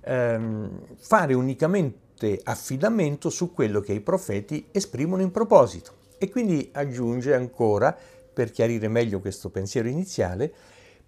ehm, 0.00 0.80
fare 0.96 1.34
unicamente 1.34 2.04
affidamento 2.44 3.30
su 3.30 3.52
quello 3.52 3.80
che 3.80 3.92
i 3.92 4.00
profeti 4.00 4.66
esprimono 4.72 5.22
in 5.22 5.30
proposito. 5.30 6.04
E 6.18 6.30
quindi 6.30 6.70
aggiunge 6.72 7.34
ancora, 7.34 7.96
per 8.32 8.50
chiarire 8.50 8.88
meglio 8.88 9.20
questo 9.20 9.50
pensiero 9.50 9.88
iniziale, 9.88 10.52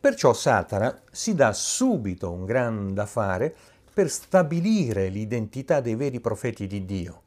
Perciò 0.01 0.33
Satana 0.33 0.97
si 1.11 1.35
dà 1.35 1.53
subito 1.53 2.31
un 2.31 2.45
gran 2.45 2.95
da 2.95 3.05
fare 3.05 3.53
per 3.93 4.09
stabilire 4.09 5.09
l'identità 5.09 5.81
dei 5.81 5.97
veri 5.97 6.21
profeti 6.21 6.69
di 6.69 6.85
Dio. 6.85 7.23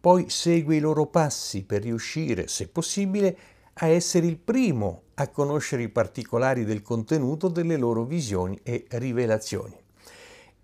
Poi 0.00 0.28
segue 0.28 0.74
i 0.74 0.80
loro 0.80 1.06
passi 1.06 1.62
per 1.62 1.82
riuscire, 1.82 2.48
se 2.48 2.66
possibile, 2.66 3.36
a 3.74 3.86
essere 3.86 4.26
il 4.26 4.36
primo 4.36 5.02
a 5.14 5.28
conoscere 5.28 5.82
i 5.82 5.88
particolari 5.88 6.64
del 6.64 6.82
contenuto 6.82 7.46
delle 7.46 7.76
loro 7.76 8.02
visioni 8.02 8.58
e 8.64 8.86
rivelazioni. 8.88 9.76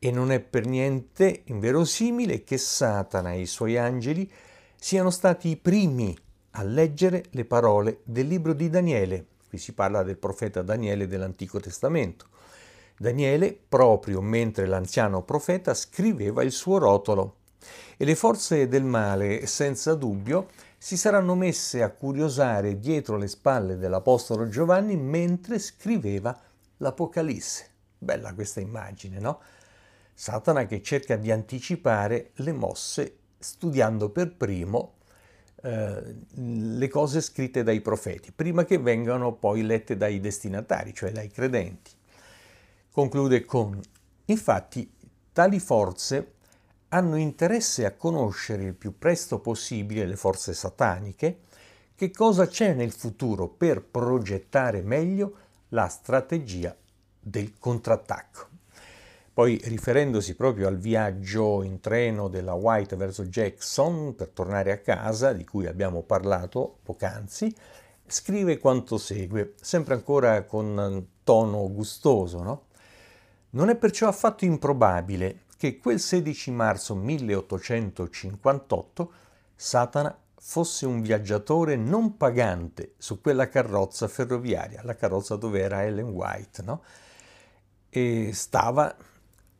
E 0.05 0.11
non 0.11 0.31
è 0.31 0.39
per 0.41 0.67
niente 0.67 1.45
inverosimile 1.45 2.45
che 2.45 2.59
Satana 2.59 3.33
e 3.33 3.41
i 3.41 3.47
suoi 3.47 3.79
angeli 3.79 4.31
siano 4.77 5.09
stati 5.09 5.49
i 5.49 5.57
primi 5.57 6.15
a 6.51 6.63
leggere 6.63 7.25
le 7.31 7.47
parole 7.47 8.01
del 8.05 8.27
libro 8.27 8.53
di 8.53 8.69
Daniele, 8.69 9.29
Qui 9.49 9.57
si 9.57 9.73
parla 9.73 10.03
del 10.03 10.19
profeta 10.19 10.61
Daniele 10.61 11.07
dell'Antico 11.07 11.59
Testamento. 11.59 12.27
Daniele, 12.99 13.59
proprio 13.67 14.21
mentre 14.21 14.67
l'anziano 14.67 15.23
profeta 15.23 15.73
scriveva 15.73 16.43
il 16.43 16.53
suo 16.53 16.77
rotolo. 16.77 17.37
E 17.97 18.05
le 18.05 18.15
forze 18.15 18.69
del 18.69 18.85
male, 18.85 19.47
senza 19.47 19.95
dubbio, 19.95 20.49
si 20.77 20.99
saranno 20.99 21.35
messe 21.35 21.83
a 21.83 21.89
curiosare 21.89 22.79
dietro 22.79 23.17
le 23.17 23.29
spalle 23.29 23.79
dell'Apostolo 23.79 24.49
Giovanni 24.49 24.97
mentre 24.97 25.59
scriveva 25.59 26.39
l'Apocalisse. 26.77 27.71
Bella 27.97 28.35
questa 28.35 28.61
immagine, 28.61 29.19
no? 29.19 29.41
Satana 30.15 30.67
che 30.67 30.81
cerca 30.81 31.17
di 31.17 31.31
anticipare 31.31 32.31
le 32.37 32.53
mosse 32.53 33.17
studiando 33.39 34.11
per 34.11 34.35
primo 34.35 34.95
eh, 35.63 36.17
le 36.35 36.89
cose 36.89 37.21
scritte 37.21 37.63
dai 37.63 37.81
profeti, 37.81 38.33
prima 38.33 38.65
che 38.65 38.79
vengano 38.79 39.33
poi 39.33 39.63
lette 39.63 39.97
dai 39.97 40.21
destinatari, 40.21 40.95
cioè 40.95 41.11
dai 41.11 41.29
credenti. 41.29 41.91
Conclude 42.91 43.45
con, 43.45 43.81
infatti, 44.27 44.91
tali 45.33 45.59
forze 45.59 46.33
hanno 46.89 47.17
interesse 47.17 47.87
a 47.87 47.95
conoscere 47.95 48.63
il 48.63 48.75
più 48.75 48.99
presto 48.99 49.41
possibile 49.41 50.07
le 50.07 50.17
forze 50.17 50.55
sataniche, 50.55 51.41
che 51.97 52.11
cosa 52.11 52.47
c'è 52.47 52.73
nel 52.73 52.93
futuro 52.93 53.49
per 53.49 53.83
progettare 53.83 54.83
meglio 54.83 55.39
la 55.71 55.89
strategia 55.89 56.77
del 57.19 57.59
contrattacco. 57.59 58.54
Poi 59.35 59.61
riferendosi 59.65 60.37
proprio 60.37 60.69
al 60.69 60.79
viaggio 60.79 61.65
in 61.65 61.81
treno 61.81 62.29
della 62.29 62.55
White 62.55 62.95
verso 62.95 63.25
Jackson 63.25 64.15
per 64.15 64.29
tornare 64.29 64.71
a 64.71 64.79
casa, 64.79 65.33
di 65.33 65.45
cui 65.45 65.67
abbiamo 65.67 66.03
parlato 66.03 66.79
poc'anzi, 66.85 67.53
scrive 68.07 68.59
quanto 68.59 68.97
segue, 68.97 69.55
sempre 69.61 69.95
ancora 69.95 70.45
con 70.45 71.09
tono 71.25 71.69
gustoso. 71.73 72.45
No? 72.45 72.67
Non 73.51 73.71
è 73.71 73.77
perciò 73.77 74.07
affatto 74.07 74.45
improbabile 74.45 75.41
che 75.57 75.79
quel 75.79 75.99
16 75.99 76.53
marzo 76.53 76.95
1858 76.95 79.13
Satana 79.57 80.17
fosse 80.37 80.87
un 80.87 81.01
viaggiatore 81.01 81.75
non 81.75 82.17
pagante 82.17 82.93
su 82.99 83.21
quella 83.21 83.49
carrozza 83.49 84.07
ferroviaria, 84.07 84.85
la 84.85 84.95
carrozza 84.95 85.35
dove 85.35 85.59
era 85.59 85.83
Ellen 85.83 86.11
White, 86.11 86.63
no? 86.63 86.85
e 87.89 88.31
stava 88.33 88.95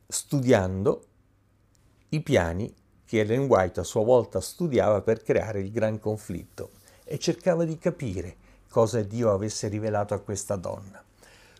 studiando 0.07 1.05
i 2.09 2.21
piani 2.21 2.73
che 3.05 3.19
Ellen 3.19 3.47
White 3.47 3.79
a 3.79 3.83
sua 3.83 4.03
volta 4.03 4.41
studiava 4.41 5.01
per 5.01 5.21
creare 5.21 5.59
il 5.59 5.71
gran 5.71 5.99
conflitto 5.99 6.71
e 7.03 7.19
cercava 7.19 7.65
di 7.65 7.77
capire 7.77 8.35
cosa 8.69 9.01
Dio 9.01 9.31
avesse 9.31 9.67
rivelato 9.67 10.13
a 10.13 10.19
questa 10.19 10.55
donna. 10.55 11.03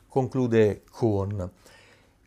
Conclude 0.07 0.83
Kuhn. 0.91 1.49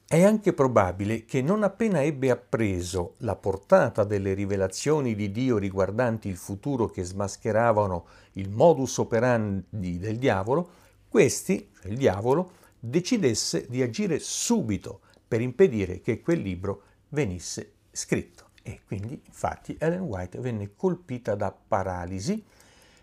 È 0.06 0.22
anche 0.22 0.54
probabile 0.54 1.26
che 1.26 1.42
non 1.42 1.62
appena 1.62 2.02
ebbe 2.02 2.30
appreso 2.30 3.14
la 3.18 3.36
portata 3.36 4.04
delle 4.04 4.32
rivelazioni 4.32 5.14
di 5.14 5.30
Dio 5.30 5.58
riguardanti 5.58 6.28
il 6.28 6.38
futuro 6.38 6.86
che 6.86 7.04
smascheravano 7.04 8.06
il 8.32 8.48
modus 8.48 8.96
operandi 8.96 9.98
del 9.98 10.16
diavolo, 10.16 10.70
questi, 11.08 11.70
cioè 11.78 11.90
il 11.90 11.98
diavolo, 11.98 12.52
decidesse 12.78 13.66
di 13.68 13.82
agire 13.82 14.18
subito 14.18 15.00
per 15.28 15.42
impedire 15.42 16.00
che 16.00 16.20
quel 16.20 16.40
libro 16.40 16.82
venisse 17.10 17.74
scritto. 17.92 18.46
E 18.62 18.80
quindi, 18.86 19.20
infatti, 19.24 19.76
Ellen 19.78 20.00
White 20.00 20.40
venne 20.40 20.74
colpita 20.74 21.34
da 21.34 21.52
paralisi, 21.52 22.42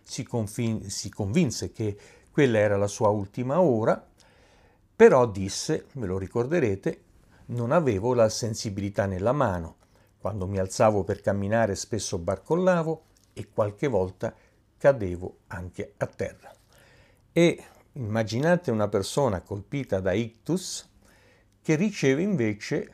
si, 0.02 0.24
confin- 0.24 0.86
si 0.88 1.10
convinse 1.10 1.72
che 1.72 1.98
quella 2.32 2.58
era 2.58 2.78
la 2.78 2.88
sua 2.88 3.10
ultima 3.10 3.62
ora, 3.62 4.06
però 4.96 5.28
disse, 5.28 5.86
me 5.94 6.06
lo 6.06 6.18
ricorderete, 6.18 7.02
non 7.48 7.72
avevo 7.72 8.14
la 8.14 8.30
sensibilità 8.30 9.06
nella 9.06 9.32
mano. 9.32 9.78
Quando 10.18 10.48
mi 10.48 10.58
alzavo 10.58 11.04
per 11.04 11.22
camminare 11.22 11.76
spesso 11.76 12.18
barcollavo 12.18 13.04
e 13.34 13.50
qualche 13.54 13.88
volta 13.88 14.34
cadevo 14.78 15.40
anche 15.48 15.94
a 15.98 16.06
terra. 16.08 16.54
E 17.32 17.64
immaginate 17.94 18.72
una 18.72 18.88
persona 18.88 19.42
colpita 19.42 20.00
da 20.00 20.14
ictus 20.14 20.88
che 21.66 21.74
riceve 21.74 22.22
invece 22.22 22.92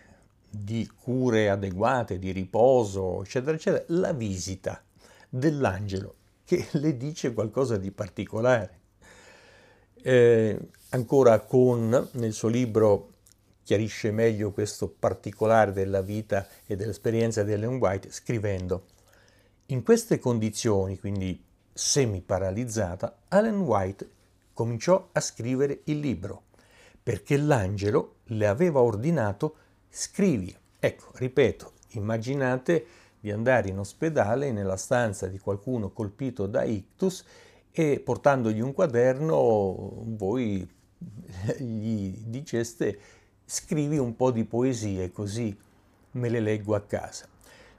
di 0.50 0.90
cure 1.02 1.50
adeguate, 1.50 2.18
di 2.18 2.32
riposo, 2.32 3.22
eccetera, 3.22 3.58
eccetera, 3.58 3.84
la 3.88 4.14
visita 4.14 4.82
dell'angelo 5.28 6.16
che 6.46 6.66
le 6.80 6.96
dice 6.96 7.34
qualcosa 7.34 7.76
di 7.76 7.92
particolare. 7.92 8.80
Eh, 9.96 10.58
ancora 10.92 11.42
con 11.42 12.10
nel 12.14 12.32
suo 12.32 12.48
libro 12.48 13.10
chiarisce 13.62 14.10
meglio 14.12 14.52
questo 14.52 14.88
particolare 14.88 15.74
della 15.74 16.02
vita 16.02 16.48
e 16.66 16.78
dell'esperienza 16.78 17.44
di 17.44 17.52
Ellen 17.52 17.76
White 17.76 18.10
scrivendo 18.10 18.86
in 19.66 19.84
queste 19.84 20.18
condizioni, 20.18 20.98
quindi 20.98 21.44
semi-paralizzata, 21.74 23.18
Ellen 23.28 23.60
White 23.60 24.10
cominciò 24.54 25.10
a 25.12 25.20
scrivere 25.20 25.82
il 25.86 26.00
libro 26.00 26.44
perché 27.04 27.38
l'angelo 27.38 28.16
le 28.26 28.48
aveva 28.48 28.82
ordinato 28.82 29.56
scrivi. 29.90 30.56
Ecco, 30.80 31.12
ripeto, 31.14 31.72
immaginate 31.90 32.86
di 33.20 33.32
andare 33.32 33.70
in 33.70 33.78
ospedale 33.78 34.52
nella 34.52 34.78
stanza 34.78 35.28
di 35.28 35.38
qualcuno 35.38 35.92
colpito 35.92 36.48
da 36.48 36.64
ictus 36.64 37.24
e 37.72 38.00
portandogli 38.00 38.60
un 38.60 38.74
quaderno 38.74 40.04
voi 40.06 40.68
gli 41.58 42.14
diceste 42.26 43.00
scrivi 43.46 43.98
un 43.98 44.16
po' 44.16 44.32
di 44.32 44.44
poesie 44.44 45.12
così 45.12 45.56
me 46.12 46.30
le 46.30 46.40
leggo 46.40 46.76
a 46.76 46.82
casa. 46.82 47.28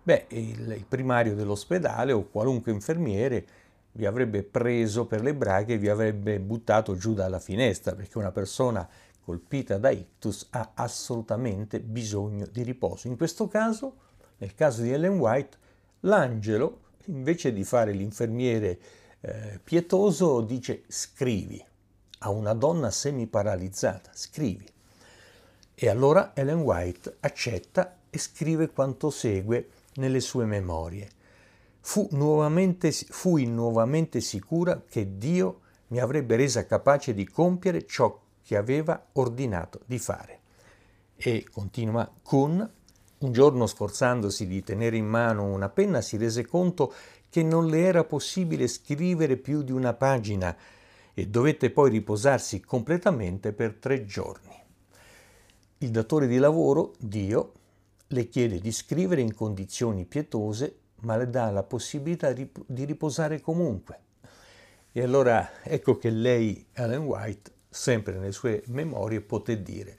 Beh, 0.02 0.26
il, 0.29 0.85
primario 0.88 1.35
dell'ospedale 1.35 2.12
o 2.12 2.29
qualunque 2.29 2.73
infermiere 2.73 3.47
vi 3.93 4.07
avrebbe 4.07 4.43
preso 4.43 5.07
per 5.07 5.23
le 5.23 5.35
braghe 5.35 5.75
e 5.75 5.79
vi 5.79 5.88
avrebbe 5.88 6.41
buttato 6.41 6.97
giù 6.97 7.14
dalla 7.14 7.38
finestra 7.38 7.95
perché 7.95 8.19
una 8.19 8.33
persona 8.33 8.88
colpita 9.25 9.78
da 9.78 9.91
ictus 9.91 10.49
ha 10.50 10.73
assolutamente 10.75 11.80
bisogno 11.80 12.47
di 12.47 12.63
riposo. 12.63 13.08
In 13.08 13.17
questo 13.17 13.49
caso, 13.49 13.97
nel 14.39 14.54
caso 14.54 14.82
di 14.82 14.91
Ellen 14.91 15.19
White, 15.19 15.56
l'angelo, 16.00 16.80
invece 17.06 17.52
di 17.52 17.65
fare 17.65 17.93
l'infermiere 17.93 18.78
eh, 19.21 19.61
pietoso, 19.63 20.41
dice 20.41 20.82
scrivi 20.89 21.65
a 22.19 22.30
una 22.30 22.54
donna 22.54 22.91
semi-paralizzata, 22.91 24.11
scrivi. 24.15 24.67
E 25.75 25.89
allora 25.89 26.32
Ellen 26.35 26.61
White 26.61 27.17
accetta 27.21 27.99
e 28.11 28.19
scrive 28.19 28.71
quanto 28.71 29.11
segue 29.11 29.69
nelle 29.95 30.21
sue 30.21 30.45
memorie. 30.45 31.08
Fu 31.80 32.08
nuovamente, 32.13 32.93
fui 32.93 33.47
nuovamente 33.47 34.21
sicura 34.21 34.82
che 34.89 35.19
Dio 35.19 35.61
mi 35.89 35.99
avrebbe 35.99 36.37
resa 36.37 36.65
capace 36.65 37.13
di 37.13 37.26
compiere 37.26 37.87
ciò 37.87 38.22
che 38.43 38.57
aveva 38.57 39.09
ordinato 39.13 39.81
di 39.87 39.99
fare. 39.99 40.41
E 41.17 41.47
continua 41.50 42.11
Kuhn, 42.23 42.71
un 43.19 43.33
giorno 43.33 43.67
sforzandosi 43.67 44.47
di 44.47 44.63
tenere 44.63 44.97
in 44.97 45.07
mano 45.07 45.45
una 45.45 45.69
penna 45.69 46.00
si 46.00 46.17
rese 46.17 46.45
conto 46.45 46.93
che 47.28 47.43
non 47.43 47.67
le 47.67 47.81
era 47.81 48.05
possibile 48.05 48.67
scrivere 48.67 49.37
più 49.37 49.63
di 49.63 49.73
una 49.73 49.95
pagina 49.95 50.57
e 51.15 51.26
dovette 51.28 51.71
poi 51.71 51.91
riposarsi 51.91 52.61
completamente 52.61 53.52
per 53.52 53.75
tre 53.75 54.05
giorni. 54.05 54.61
Il 55.78 55.91
datore 55.91 56.26
di 56.26 56.39
lavoro, 56.39 56.95
Dio, 56.99 57.52
le 58.09 58.28
chiede 58.28 58.59
di 58.59 58.73
scrivere 58.73 59.21
in 59.21 59.35
condizioni 59.35 60.05
pietose, 60.05 60.76
ma 61.02 61.17
le 61.17 61.28
dà 61.28 61.50
la 61.50 61.63
possibilità 61.63 62.33
di 62.33 62.85
riposare 62.85 63.41
comunque. 63.41 64.00
E 64.93 65.02
allora 65.02 65.63
ecco 65.63 65.97
che 65.97 66.11
lei, 66.11 66.67
Ellen 66.73 67.05
White, 67.05 67.50
sempre 67.73 68.15
nelle 68.15 68.32
sue 68.32 68.63
memorie, 68.67 69.23
poté 69.23 69.63
dire, 69.63 69.99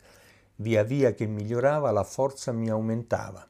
via 0.57 0.83
via 0.83 1.13
che 1.13 1.25
migliorava 1.25 1.89
la 1.91 2.03
forza 2.03 2.51
mi 2.51 2.69
aumentava. 2.69 3.45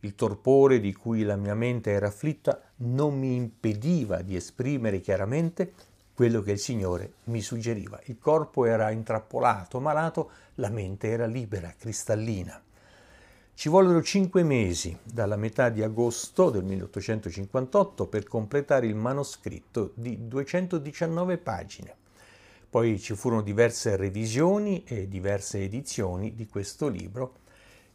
Il 0.00 0.14
torpore 0.14 0.80
di 0.80 0.94
cui 0.94 1.22
la 1.24 1.36
mia 1.36 1.54
mente 1.54 1.90
era 1.90 2.06
afflitta 2.06 2.60
non 2.76 3.18
mi 3.18 3.34
impediva 3.34 4.22
di 4.22 4.34
esprimere 4.34 5.00
chiaramente 5.00 5.72
quello 6.14 6.40
che 6.40 6.52
il 6.52 6.58
Signore 6.58 7.12
mi 7.24 7.42
suggeriva. 7.42 8.00
Il 8.04 8.18
corpo 8.18 8.64
era 8.64 8.90
intrappolato, 8.90 9.78
malato, 9.78 10.30
la 10.54 10.70
mente 10.70 11.08
era 11.08 11.26
libera, 11.26 11.74
cristallina. 11.78 12.62
Ci 13.52 13.68
vollero 13.68 14.02
cinque 14.02 14.42
mesi, 14.42 14.98
dalla 15.02 15.36
metà 15.36 15.68
di 15.68 15.82
agosto 15.82 16.48
del 16.48 16.64
1858, 16.64 18.06
per 18.06 18.24
completare 18.24 18.86
il 18.86 18.94
manoscritto 18.94 19.92
di 19.94 20.26
219 20.26 21.36
pagine. 21.36 21.99
Poi 22.70 23.00
ci 23.00 23.16
furono 23.16 23.42
diverse 23.42 23.96
revisioni 23.96 24.84
e 24.84 25.08
diverse 25.08 25.60
edizioni 25.60 26.36
di 26.36 26.46
questo 26.46 26.86
libro 26.86 27.38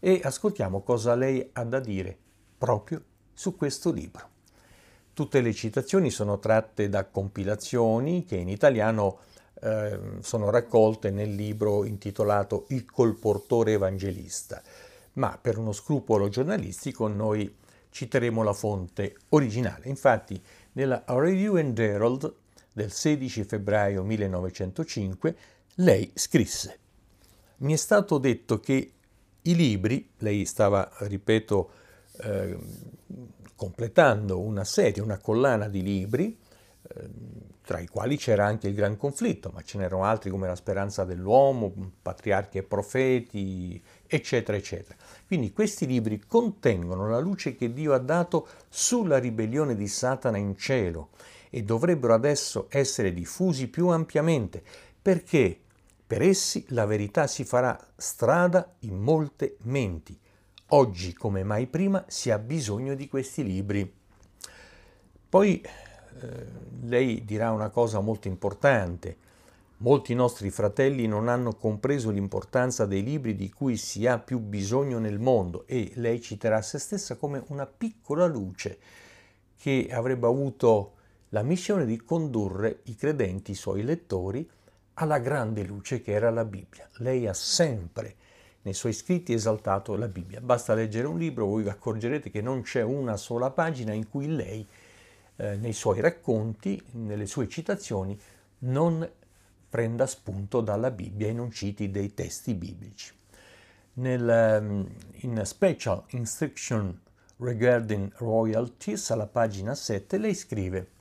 e 0.02 0.20
ascoltiamo 0.22 0.82
cosa 0.82 1.16
lei 1.16 1.50
ha 1.54 1.64
da 1.64 1.80
dire 1.80 2.18
proprio 2.58 3.02
su 3.34 3.56
questo 3.56 3.94
libro. 3.94 4.30
Tutte 5.14 5.40
le 5.40 5.54
citazioni 5.54 6.10
sono 6.10 6.40
tratte 6.40 6.90
da 6.90 7.06
compilazioni 7.06 8.26
che 8.26 8.36
in 8.36 8.50
italiano 8.50 9.20
eh, 9.62 9.98
sono 10.20 10.50
raccolte 10.50 11.10
nel 11.10 11.34
libro 11.34 11.86
intitolato 11.86 12.66
Il 12.70 12.84
colportore 12.84 13.72
evangelista, 13.72 14.62
ma 15.14 15.40
per 15.42 15.58
uno 15.58 15.72
scrupolo 15.72 16.28
giornalistico 16.28 17.08
noi 17.08 17.56
citeremo 17.92 18.44
la 18.44 18.52
fonte 18.52 19.16
originale. 19.30 19.88
Infatti 19.88 20.44
nella 20.74 21.02
Review 21.08 21.56
and 21.56 21.80
Herald 21.80 22.34
del 22.76 22.92
16 22.92 23.46
febbraio 23.46 24.04
1905 24.04 25.36
lei 25.76 26.12
scrisse 26.14 26.80
Mi 27.60 27.72
è 27.72 27.78
stato 27.78 28.18
detto 28.18 28.60
che 28.60 28.92
i 29.44 29.56
libri, 29.56 30.10
lei 30.18 30.44
stava, 30.44 30.92
ripeto, 31.00 31.70
eh, 32.22 32.58
completando 33.56 34.42
una 34.42 34.66
serie, 34.66 35.02
una 35.02 35.20
collana 35.20 35.70
di 35.70 35.84
libri, 35.84 36.38
eh, 36.82 37.10
tra 37.62 37.80
i 37.80 37.88
quali 37.88 38.18
c'era 38.18 38.46
anche 38.46 38.68
il 38.68 38.74
Gran 38.74 38.98
Conflitto, 38.98 39.52
ma 39.54 39.62
ce 39.62 39.78
n'erano 39.78 40.04
altri 40.04 40.30
come 40.30 40.48
La 40.48 40.56
speranza 40.56 41.06
dell'uomo, 41.06 41.72
Patriarchi 42.02 42.58
e 42.58 42.64
profeti, 42.64 43.82
eccetera, 44.06 44.58
eccetera. 44.58 44.98
Quindi 45.26 45.54
questi 45.54 45.86
libri 45.86 46.20
contengono 46.28 47.08
la 47.08 47.20
luce 47.20 47.56
che 47.56 47.72
Dio 47.72 47.94
ha 47.94 48.00
dato 48.00 48.48
sulla 48.68 49.18
ribellione 49.18 49.76
di 49.76 49.88
Satana 49.88 50.38
in 50.38 50.58
cielo 50.58 51.12
e 51.56 51.64
dovrebbero 51.64 52.14
adesso 52.14 52.68
essere 52.70 53.14
diffusi 53.14 53.68
più 53.70 53.88
ampiamente, 53.88 54.62
perché 55.02 55.58
per 56.06 56.22
essi 56.22 56.66
la 56.70 56.86
verità 56.86 57.28
si 57.28 57.46
farà 57.46 57.80
strada 57.96 58.76
in 58.80 59.00
molte 59.00 59.56
menti 59.62 60.20
Oggi 60.70 61.14
come 61.14 61.44
mai 61.44 61.68
prima 61.68 62.04
si 62.08 62.32
ha 62.32 62.40
bisogno 62.40 62.96
di 62.96 63.08
questi 63.08 63.44
libri. 63.44 63.94
Poi 65.30 65.62
eh, 65.62 66.46
lei 66.82 67.24
dirà 67.24 67.52
una 67.52 67.70
cosa 67.70 68.00
molto 68.00 68.28
importante. 68.28 69.16
Molti 69.78 70.16
nostri 70.16 70.50
fratelli 70.50 71.06
non 71.06 71.28
hanno 71.28 71.54
compreso 71.54 72.10
l'importanza 72.10 72.88
dei 72.88 73.04
libri 73.04 73.36
di 73.36 73.52
cui 73.52 73.78
si 73.78 74.08
ha 74.08 74.18
più 74.18 74.40
bisogno 74.40 74.98
nel 74.98 75.20
mondo 75.20 75.68
e 75.68 75.92
lei 75.96 76.20
citerà 76.20 76.64
se 76.64 76.80
stessa 76.80 77.16
come 77.16 77.44
una 77.50 77.68
piccola 77.68 78.26
luce 78.26 78.80
che 79.56 79.90
avrebbe 79.92 80.26
avuto 80.26 80.95
la 81.36 81.44
missione 81.44 81.86
di 81.86 81.98
condurre 81.98 82.80
i 82.84 82.96
credenti, 82.96 83.52
i 83.52 83.56
suoi 83.56 83.84
lettori, 83.84 84.50
alla 84.94 85.20
grande 85.20 85.64
luce 85.64 86.02
che 86.02 86.14
era 86.14 86.30
la 86.30 86.46
Bibbia. 86.46 86.88
Lei 87.00 87.28
ha 87.28 87.34
sempre 87.34 88.16
nei 88.62 88.74
suoi 88.74 88.94
scritti 88.94 89.34
esaltato 89.34 89.98
la 89.98 90.08
Bibbia. 90.08 90.40
Basta 90.40 90.74
leggere 90.74 91.08
un 91.08 91.18
libro, 91.18 91.46
voi 91.46 91.64
vi 91.64 91.70
accorgerete 91.70 92.32
che 92.32 92.42
non 92.42 92.62
c'è 92.62 92.82
una 92.84 93.18
sola 93.18 93.52
pagina 93.52 93.92
in 93.92 94.08
cui 94.08 94.34
lei, 94.34 94.66
eh, 95.36 95.58
nei 95.58 95.74
suoi 95.74 96.00
racconti, 96.00 96.82
nelle 96.92 97.26
sue 97.26 97.50
citazioni, 97.50 98.18
non 98.60 99.06
prenda 99.68 100.08
spunto 100.08 100.62
dalla 100.62 100.90
Bibbia 100.90 101.28
e 101.28 101.34
non 101.34 101.52
citi 101.52 101.92
dei 101.92 102.14
testi 102.14 102.54
biblici. 102.54 103.14
Nel, 103.96 104.62
um, 104.62 104.90
in 105.24 105.42
Special 105.44 106.02
Instruction 106.12 106.98
Regarding 107.40 108.14
Royalties, 108.20 109.10
alla 109.10 109.28
pagina 109.28 109.76
7, 109.76 110.18
lei 110.18 110.34
scrive 110.34 110.94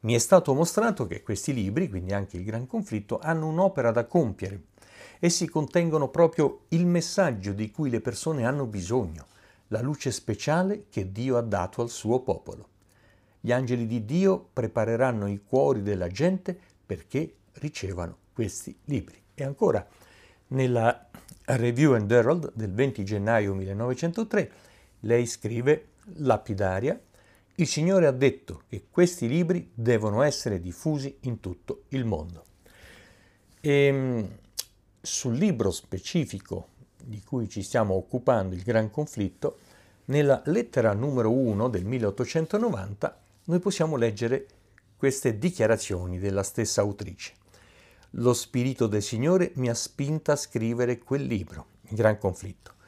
mi 0.00 0.14
è 0.14 0.18
stato 0.18 0.54
mostrato 0.54 1.06
che 1.06 1.22
questi 1.22 1.52
libri, 1.52 1.88
quindi 1.88 2.12
anche 2.12 2.36
il 2.36 2.44
Gran 2.44 2.66
Conflitto, 2.66 3.18
hanno 3.18 3.48
un'opera 3.48 3.90
da 3.90 4.06
compiere. 4.06 4.62
Essi 5.18 5.48
contengono 5.48 6.08
proprio 6.08 6.62
il 6.68 6.86
messaggio 6.86 7.52
di 7.52 7.70
cui 7.70 7.90
le 7.90 8.00
persone 8.00 8.46
hanno 8.46 8.64
bisogno, 8.64 9.26
la 9.68 9.82
luce 9.82 10.10
speciale 10.10 10.86
che 10.88 11.12
Dio 11.12 11.36
ha 11.36 11.42
dato 11.42 11.82
al 11.82 11.90
suo 11.90 12.20
popolo. 12.20 12.68
Gli 13.40 13.52
angeli 13.52 13.86
di 13.86 14.04
Dio 14.04 14.48
prepareranno 14.52 15.26
i 15.26 15.42
cuori 15.46 15.82
della 15.82 16.08
gente 16.08 16.58
perché 16.86 17.34
ricevano 17.54 18.16
questi 18.32 18.74
libri. 18.84 19.20
E 19.34 19.44
ancora, 19.44 19.86
nella 20.48 21.08
Review 21.44 21.92
and 21.94 22.10
Herald 22.10 22.52
del 22.54 22.72
20 22.72 23.04
gennaio 23.04 23.54
1903, 23.54 24.50
lei 25.00 25.26
scrive 25.26 25.88
lapidaria 26.14 26.98
il 27.60 27.68
Signore 27.68 28.06
ha 28.06 28.12
detto 28.12 28.62
che 28.68 28.86
questi 28.90 29.28
libri 29.28 29.70
devono 29.74 30.22
essere 30.22 30.60
diffusi 30.60 31.14
in 31.22 31.40
tutto 31.40 31.82
il 31.88 32.06
mondo. 32.06 32.44
E 33.60 33.70
ehm, 33.70 34.38
sul 35.00 35.36
libro 35.36 35.70
specifico 35.70 36.68
di 37.02 37.22
cui 37.22 37.50
ci 37.50 37.62
stiamo 37.62 37.94
occupando, 37.94 38.54
il 38.54 38.62
Gran 38.62 38.90
Conflitto, 38.90 39.58
nella 40.06 40.42
lettera 40.46 40.94
numero 40.94 41.30
1 41.30 41.68
del 41.68 41.84
1890 41.84 43.20
noi 43.44 43.58
possiamo 43.58 43.96
leggere 43.96 44.46
queste 44.96 45.38
dichiarazioni 45.38 46.18
della 46.18 46.42
stessa 46.42 46.80
autrice. 46.80 47.34
Lo 48.14 48.32
Spirito 48.32 48.86
del 48.86 49.02
Signore 49.02 49.52
mi 49.56 49.68
ha 49.68 49.74
spinta 49.74 50.32
a 50.32 50.36
scrivere 50.36 50.98
quel 50.98 51.24
libro, 51.24 51.66
il 51.88 51.96
Gran 51.96 52.16
Conflitto 52.16 52.78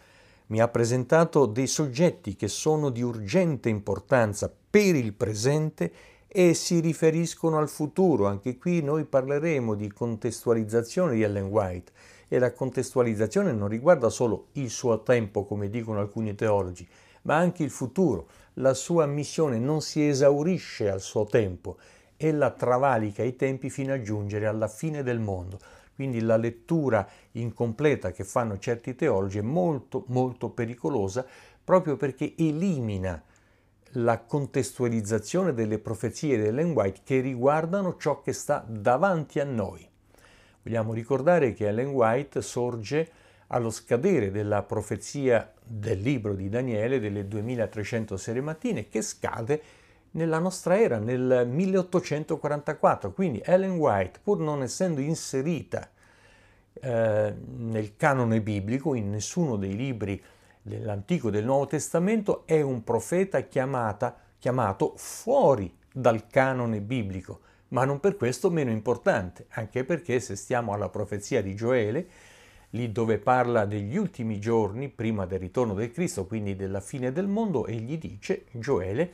mi 0.46 0.60
ha 0.60 0.68
presentato 0.68 1.46
dei 1.46 1.66
soggetti 1.66 2.36
che 2.36 2.48
sono 2.48 2.90
di 2.90 3.02
urgente 3.02 3.68
importanza 3.68 4.52
per 4.70 4.94
il 4.94 5.12
presente 5.12 5.92
e 6.26 6.54
si 6.54 6.80
riferiscono 6.80 7.58
al 7.58 7.68
futuro. 7.68 8.26
Anche 8.26 8.56
qui 8.56 8.82
noi 8.82 9.04
parleremo 9.04 9.74
di 9.74 9.92
contestualizzazione 9.92 11.14
di 11.14 11.22
Ellen 11.22 11.46
White 11.46 11.92
e 12.28 12.38
la 12.38 12.52
contestualizzazione 12.52 13.52
non 13.52 13.68
riguarda 13.68 14.08
solo 14.08 14.46
il 14.52 14.70
suo 14.70 15.02
tempo, 15.02 15.44
come 15.44 15.68
dicono 15.68 16.00
alcuni 16.00 16.34
teologi, 16.34 16.88
ma 17.22 17.36
anche 17.36 17.62
il 17.62 17.70
futuro. 17.70 18.28
La 18.54 18.72
sua 18.72 19.04
missione 19.06 19.58
non 19.58 19.82
si 19.82 20.06
esaurisce 20.06 20.90
al 20.90 21.00
suo 21.00 21.24
tempo, 21.24 21.76
ella 22.16 22.50
travalica 22.50 23.22
i 23.22 23.36
tempi 23.36 23.68
fino 23.68 23.92
a 23.92 24.00
giungere 24.00 24.46
alla 24.46 24.68
fine 24.68 25.02
del 25.02 25.18
mondo. 25.18 25.58
Quindi 26.02 26.20
la 26.20 26.36
lettura 26.36 27.08
incompleta 27.30 28.10
che 28.10 28.24
fanno 28.24 28.58
certi 28.58 28.96
teologi 28.96 29.38
è 29.38 29.42
molto 29.42 30.02
molto 30.08 30.50
pericolosa 30.50 31.24
proprio 31.62 31.96
perché 31.96 32.34
elimina 32.36 33.22
la 33.96 34.18
contestualizzazione 34.18 35.54
delle 35.54 35.78
profezie 35.78 36.36
di 36.36 36.46
Ellen 36.46 36.72
White 36.72 37.02
che 37.04 37.20
riguardano 37.20 37.96
ciò 37.98 38.20
che 38.20 38.32
sta 38.32 38.64
davanti 38.66 39.38
a 39.38 39.44
noi. 39.44 39.88
Vogliamo 40.64 40.92
ricordare 40.92 41.52
che 41.52 41.68
Ellen 41.68 41.90
White 41.90 42.42
sorge 42.42 43.08
allo 43.46 43.70
scadere 43.70 44.32
della 44.32 44.64
profezia 44.64 45.52
del 45.64 46.00
libro 46.00 46.34
di 46.34 46.48
Daniele 46.48 46.98
delle 46.98 47.28
2300 47.28 48.16
sere 48.16 48.40
mattine 48.40 48.88
che 48.88 49.02
scade 49.02 49.62
nella 50.12 50.38
nostra 50.38 50.78
era, 50.78 50.98
nel 50.98 51.46
1844. 51.46 53.12
Quindi 53.12 53.40
Ellen 53.44 53.72
White, 53.72 54.20
pur 54.22 54.38
non 54.38 54.62
essendo 54.62 55.00
inserita 55.00 55.88
eh, 56.74 57.34
nel 57.56 57.96
canone 57.96 58.40
biblico, 58.40 58.94
in 58.94 59.10
nessuno 59.10 59.56
dei 59.56 59.76
libri 59.76 60.22
dell'Antico 60.62 61.28
e 61.28 61.30
del 61.30 61.44
Nuovo 61.44 61.66
Testamento, 61.66 62.46
è 62.46 62.60
un 62.60 62.82
profeta 62.84 63.40
chiamata, 63.42 64.16
chiamato 64.38 64.94
fuori 64.96 65.74
dal 65.92 66.26
canone 66.26 66.80
biblico, 66.80 67.40
ma 67.68 67.84
non 67.84 68.00
per 68.00 68.16
questo 68.16 68.50
meno 68.50 68.70
importante, 68.70 69.46
anche 69.50 69.84
perché 69.84 70.20
se 70.20 70.36
stiamo 70.36 70.72
alla 70.72 70.88
profezia 70.88 71.42
di 71.42 71.54
Gioele, 71.54 72.08
lì 72.70 72.90
dove 72.90 73.18
parla 73.18 73.64
degli 73.66 73.96
ultimi 73.96 74.38
giorni 74.38 74.88
prima 74.88 75.26
del 75.26 75.38
ritorno 75.38 75.74
del 75.74 75.90
Cristo, 75.90 76.26
quindi 76.26 76.56
della 76.56 76.80
fine 76.80 77.12
del 77.12 77.26
mondo, 77.26 77.66
egli 77.66 77.98
dice, 77.98 78.44
Gioele, 78.52 79.12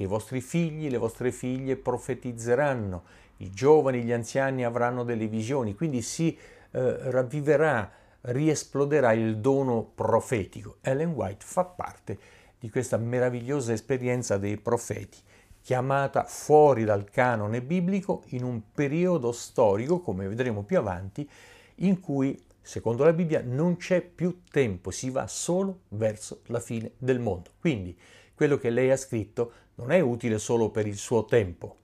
che 0.00 0.06
i 0.06 0.08
vostri 0.08 0.40
figli, 0.40 0.88
le 0.88 0.96
vostre 0.96 1.30
figlie 1.30 1.76
profetizzeranno, 1.76 3.02
i 3.38 3.50
giovani, 3.50 4.02
gli 4.02 4.12
anziani 4.12 4.64
avranno 4.64 5.04
delle 5.04 5.26
visioni, 5.26 5.74
quindi 5.74 6.00
si 6.00 6.34
eh, 6.70 7.10
ravviverà, 7.10 7.92
riesploderà 8.22 9.12
il 9.12 9.36
dono 9.38 9.82
profetico. 9.94 10.78
Ellen 10.80 11.10
White 11.10 11.44
fa 11.44 11.66
parte 11.66 12.18
di 12.58 12.70
questa 12.70 12.96
meravigliosa 12.96 13.74
esperienza 13.74 14.38
dei 14.38 14.56
profeti, 14.56 15.18
chiamata 15.60 16.24
fuori 16.24 16.84
dal 16.84 17.04
canone 17.10 17.60
biblico 17.60 18.22
in 18.28 18.42
un 18.42 18.72
periodo 18.72 19.32
storico, 19.32 20.00
come 20.00 20.26
vedremo 20.28 20.62
più 20.62 20.78
avanti, 20.78 21.28
in 21.76 22.00
cui, 22.00 22.42
secondo 22.62 23.04
la 23.04 23.12
Bibbia, 23.12 23.42
non 23.44 23.76
c'è 23.76 24.00
più 24.00 24.44
tempo, 24.50 24.90
si 24.90 25.10
va 25.10 25.26
solo 25.26 25.80
verso 25.88 26.40
la 26.46 26.60
fine 26.60 26.92
del 26.96 27.18
mondo. 27.20 27.50
Quindi 27.60 27.94
quello 28.40 28.56
che 28.56 28.70
lei 28.70 28.90
ha 28.90 28.96
scritto 28.96 29.52
non 29.74 29.92
è 29.92 30.00
utile 30.00 30.38
solo 30.38 30.70
per 30.70 30.86
il 30.86 30.96
suo 30.96 31.26
tempo, 31.26 31.76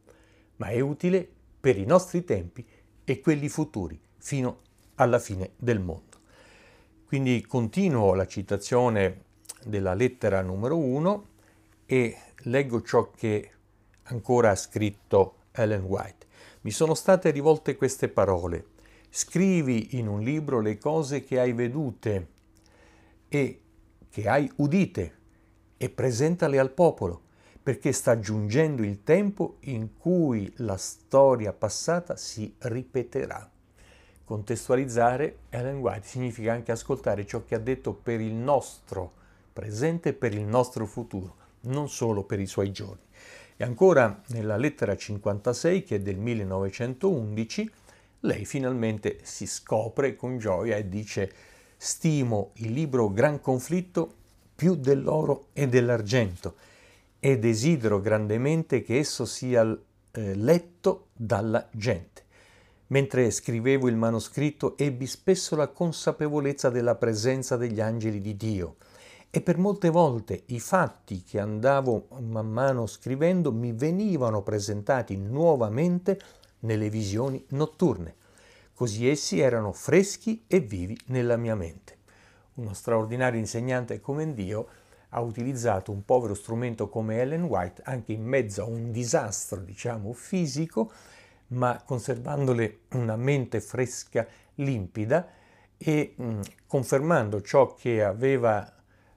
ma 0.57 0.69
è 0.69 0.81
utile 0.81 1.29
per 1.61 1.77
i 1.77 1.85
nostri 1.85 2.25
tempi 2.25 2.67
e 3.05 3.21
quelli 3.21 3.51
futuri, 3.51 4.01
fino 4.17 4.61
alla 4.95 5.19
fine 5.19 5.51
del 5.59 5.81
mondo. 5.81 6.17
Quindi 7.05 7.45
continuo 7.45 8.15
la 8.15 8.27
citazione 8.27 9.25
della 9.65 9.93
lettera 9.93 10.41
numero 10.41 10.79
1 10.79 11.27
e 11.85 12.17
leggo 12.45 12.81
ciò 12.81 13.11
che 13.11 13.51
ancora 14.05 14.53
ha 14.53 14.57
scritto 14.57 15.41
Ellen 15.53 15.83
White. 15.83 16.27
Mi 16.63 16.71
sono 16.71 16.95
state 16.95 17.33
rivolte 17.33 17.77
queste 17.77 18.09
parole. 18.09 18.69
Scrivi 19.11 19.99
in 19.99 20.09
un 20.09 20.23
libro 20.23 20.63
le 20.63 20.79
cose 20.79 21.23
che 21.23 21.39
hai 21.39 21.53
vedute 21.53 22.29
e 23.29 23.61
che 24.09 24.27
hai 24.27 24.51
udite 24.57 25.16
e 25.77 25.89
presentale 25.89 26.59
al 26.59 26.71
popolo, 26.71 27.23
perché 27.63 27.93
sta 27.93 28.19
giungendo 28.19 28.83
il 28.83 29.03
tempo 29.03 29.57
in 29.61 29.97
cui 29.97 30.53
la 30.59 30.77
storia 30.77 31.53
passata 31.53 32.17
si 32.17 32.55
ripeterà. 32.59 33.51
Contestualizzare 34.25 35.39
Ellen 35.51 35.79
White 35.79 36.07
significa 36.07 36.53
anche 36.53 36.73
ascoltare 36.73 37.27
ciò 37.27 37.45
che 37.45 37.55
ha 37.55 37.61
detto 37.61 37.93
per 37.93 38.21
il 38.21 38.35
nostro 38.35 39.13
presente 39.53 40.11
e 40.11 40.13
per 40.13 40.35
il 40.35 40.45
nostro 40.45 40.87
futuro, 40.87 41.37
non 41.63 41.89
solo 41.89 42.25
per 42.25 42.41
i 42.41 42.47
suoi 42.47 42.73
giorni. 42.73 43.03
E 43.57 43.65
ancora 43.65 44.23
nella 44.29 44.57
lettera 44.57 44.97
56, 44.97 45.83
che 45.83 45.97
è 45.97 46.01
del 46.01 46.19
1911, 46.19 47.71
lei 48.21 48.45
finalmente 48.45 49.21
si 49.23 49.47
scopre 49.47 50.15
con 50.15 50.39
gioia 50.39 50.77
e 50.77 50.89
dice 50.89 51.33
stimo 51.77 52.51
il 52.55 52.73
libro 52.73 53.11
Gran 53.11 53.41
Conflitto 53.41 54.15
più 54.57 54.75
dell'oro 54.75 55.49
e 55.53 55.69
dell'argento 55.69 56.55
e 57.21 57.39
desidero 57.39 58.01
grandemente 58.01 58.83
che 58.83 58.99
esso 58.99 59.27
sia 59.27 59.63
eh, 60.13 60.35
letto 60.35 61.09
dalla 61.13 61.69
gente. 61.73 62.25
Mentre 62.89 63.31
scrivevo 63.31 63.89
il 63.89 63.97
manoscritto 63.97 64.79
ebbi 64.79 65.07
spesso 65.07 65.57
la 65.57 65.69
consapevolezza 65.69 66.71
della 66.71 66.95
presenza 66.95 67.57
degli 67.57 67.81
angeli 67.81 68.21
di 68.21 68.37
Dio 68.37 68.77
e 69.29 69.41
per 69.43 69.59
molte 69.59 69.91
volte 69.91 70.45
i 70.47 70.61
fatti 70.61 71.23
che 71.23 71.39
andavo 71.39 72.07
man 72.21 72.49
mano 72.49 72.87
scrivendo 72.87 73.53
mi 73.53 73.73
venivano 73.73 74.43
presentati 74.43 75.17
nuovamente 75.17 76.19
nelle 76.61 76.89
visioni 76.89 77.45
notturne. 77.49 78.15
Così 78.73 79.09
essi 79.09 79.41
erano 79.41 79.73
freschi 79.73 80.45
e 80.47 80.61
vivi 80.61 80.97
nella 81.07 81.37
mia 81.37 81.57
mente 81.57 81.96
uno 82.57 82.75
straordinario 82.75 83.39
insegnante 83.39 84.01
come 84.01 84.33
Dio, 84.35 84.69
ha 85.11 85.21
utilizzato 85.21 85.93
un 85.93 86.05
povero 86.05 86.35
strumento 86.35 86.89
come 86.89 87.21
Ellen 87.21 87.45
White 87.45 87.83
anche 87.85 88.13
in 88.13 88.25
mezzo 88.25 88.63
a 88.63 88.67
un 88.67 88.91
disastro, 88.91 89.61
diciamo, 89.61 90.13
fisico, 90.13 90.91
ma 91.49 91.81
conservandole 91.85 92.81
una 92.93 93.17
mente 93.17 93.61
fresca, 93.61 94.27
limpida 94.57 95.27
e 95.79 96.15
mh, 96.17 96.25
mm, 96.25 96.41
confermando 96.67 97.41
ciò 97.43 97.75
che 97.75 98.03
aveva 98.03 98.67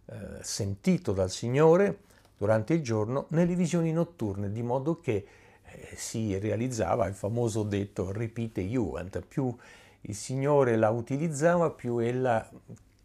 eh, 0.06 0.16
sentito 0.42 1.12
dal 1.12 1.32
Signore 1.32 2.00
durante 2.38 2.74
il 2.74 2.82
giorno 2.82 3.26
nelle 3.30 3.56
visioni 3.56 3.92
notturne, 3.92 4.52
di 4.52 4.62
modo 4.62 5.00
che 5.00 5.26
eh, 5.64 5.90
si 5.96 6.38
realizzava 6.38 7.08
il 7.08 7.16
famoso 7.16 7.64
detto 7.64 8.12
ripete 8.12 8.62
Juvent, 8.62 9.22
più 9.22 9.54
il 10.02 10.16
Signore 10.16 10.78
la 10.78 10.90
utilizzava, 10.90 11.72
più 11.72 11.98
ella 11.98 12.48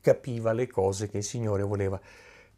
capiva 0.04 0.52
le 0.52 0.66
cose 0.66 1.08
che 1.08 1.16
il 1.16 1.24
Signore 1.24 1.62
voleva 1.62 1.98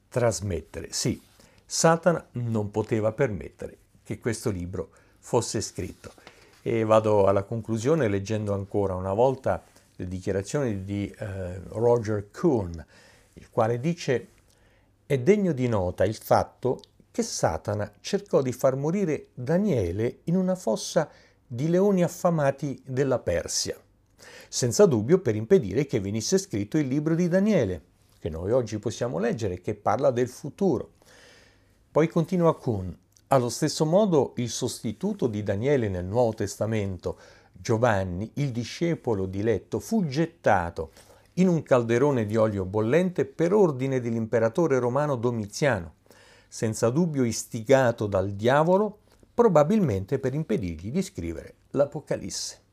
trasmettere. 0.08 0.88
Sì, 0.90 1.22
Satana 1.64 2.26
non 2.32 2.72
poteva 2.72 3.12
permettere 3.12 3.78
che 4.02 4.18
questo 4.18 4.50
libro 4.50 4.90
fosse 5.20 5.60
scritto. 5.60 6.12
E 6.60 6.82
vado 6.82 7.26
alla 7.26 7.44
conclusione 7.44 8.08
leggendo 8.08 8.52
ancora 8.52 8.96
una 8.96 9.12
volta 9.12 9.62
le 9.94 10.08
dichiarazioni 10.08 10.82
di 10.82 11.08
eh, 11.08 11.60
Roger 11.68 12.30
Kuhn, 12.32 12.84
il 13.34 13.48
quale 13.50 13.78
dice 13.78 14.28
è 15.06 15.16
degno 15.18 15.52
di 15.52 15.68
nota 15.68 16.04
il 16.04 16.16
fatto 16.16 16.80
che 17.12 17.22
Satana 17.22 17.92
cercò 18.00 18.42
di 18.42 18.52
far 18.52 18.74
morire 18.74 19.28
Daniele 19.34 20.18
in 20.24 20.36
una 20.36 20.56
fossa 20.56 21.08
di 21.46 21.68
leoni 21.68 22.02
affamati 22.02 22.82
della 22.84 23.20
Persia, 23.20 23.76
senza 24.56 24.86
dubbio 24.86 25.18
per 25.18 25.36
impedire 25.36 25.84
che 25.84 26.00
venisse 26.00 26.38
scritto 26.38 26.78
il 26.78 26.86
libro 26.86 27.14
di 27.14 27.28
Daniele, 27.28 27.82
che 28.18 28.30
noi 28.30 28.52
oggi 28.52 28.78
possiamo 28.78 29.18
leggere, 29.18 29.60
che 29.60 29.74
parla 29.74 30.10
del 30.10 30.28
futuro. 30.28 30.92
Poi 31.90 32.08
continua 32.08 32.56
Kuhn, 32.56 32.96
allo 33.26 33.50
stesso 33.50 33.84
modo 33.84 34.32
il 34.36 34.48
sostituto 34.48 35.26
di 35.26 35.42
Daniele 35.42 35.90
nel 35.90 36.06
Nuovo 36.06 36.32
Testamento, 36.32 37.18
Giovanni, 37.52 38.30
il 38.36 38.50
discepolo 38.50 39.26
diletto, 39.26 39.78
fu 39.78 40.06
gettato 40.06 40.90
in 41.34 41.48
un 41.48 41.62
calderone 41.62 42.24
di 42.24 42.36
olio 42.36 42.64
bollente 42.64 43.26
per 43.26 43.52
ordine 43.52 44.00
dell'imperatore 44.00 44.78
romano 44.78 45.16
Domiziano, 45.16 45.96
senza 46.48 46.88
dubbio 46.88 47.24
istigato 47.24 48.06
dal 48.06 48.30
diavolo, 48.30 49.00
probabilmente 49.34 50.18
per 50.18 50.32
impedirgli 50.32 50.90
di 50.90 51.02
scrivere 51.02 51.56
l'Apocalisse. 51.72 52.64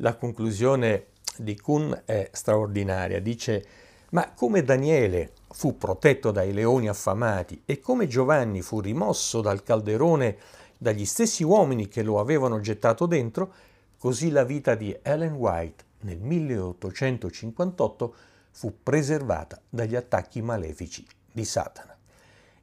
La 0.00 0.14
conclusione 0.14 1.06
di 1.36 1.58
Kuhn 1.58 2.02
è 2.04 2.30
straordinaria, 2.32 3.20
dice 3.20 3.66
ma 4.10 4.32
come 4.32 4.62
Daniele 4.62 5.32
fu 5.50 5.76
protetto 5.76 6.30
dai 6.30 6.52
leoni 6.52 6.88
affamati 6.88 7.62
e 7.64 7.80
come 7.80 8.06
Giovanni 8.06 8.62
fu 8.62 8.80
rimosso 8.80 9.40
dal 9.40 9.62
calderone 9.62 10.38
dagli 10.78 11.04
stessi 11.04 11.42
uomini 11.42 11.88
che 11.88 12.02
lo 12.02 12.20
avevano 12.20 12.60
gettato 12.60 13.06
dentro, 13.06 13.52
così 13.98 14.30
la 14.30 14.44
vita 14.44 14.76
di 14.76 14.96
Ellen 15.02 15.34
White 15.34 15.84
nel 16.02 16.20
1858 16.20 18.14
fu 18.52 18.82
preservata 18.82 19.60
dagli 19.68 19.96
attacchi 19.96 20.40
malefici 20.40 21.04
di 21.30 21.44
Satana. 21.44 21.96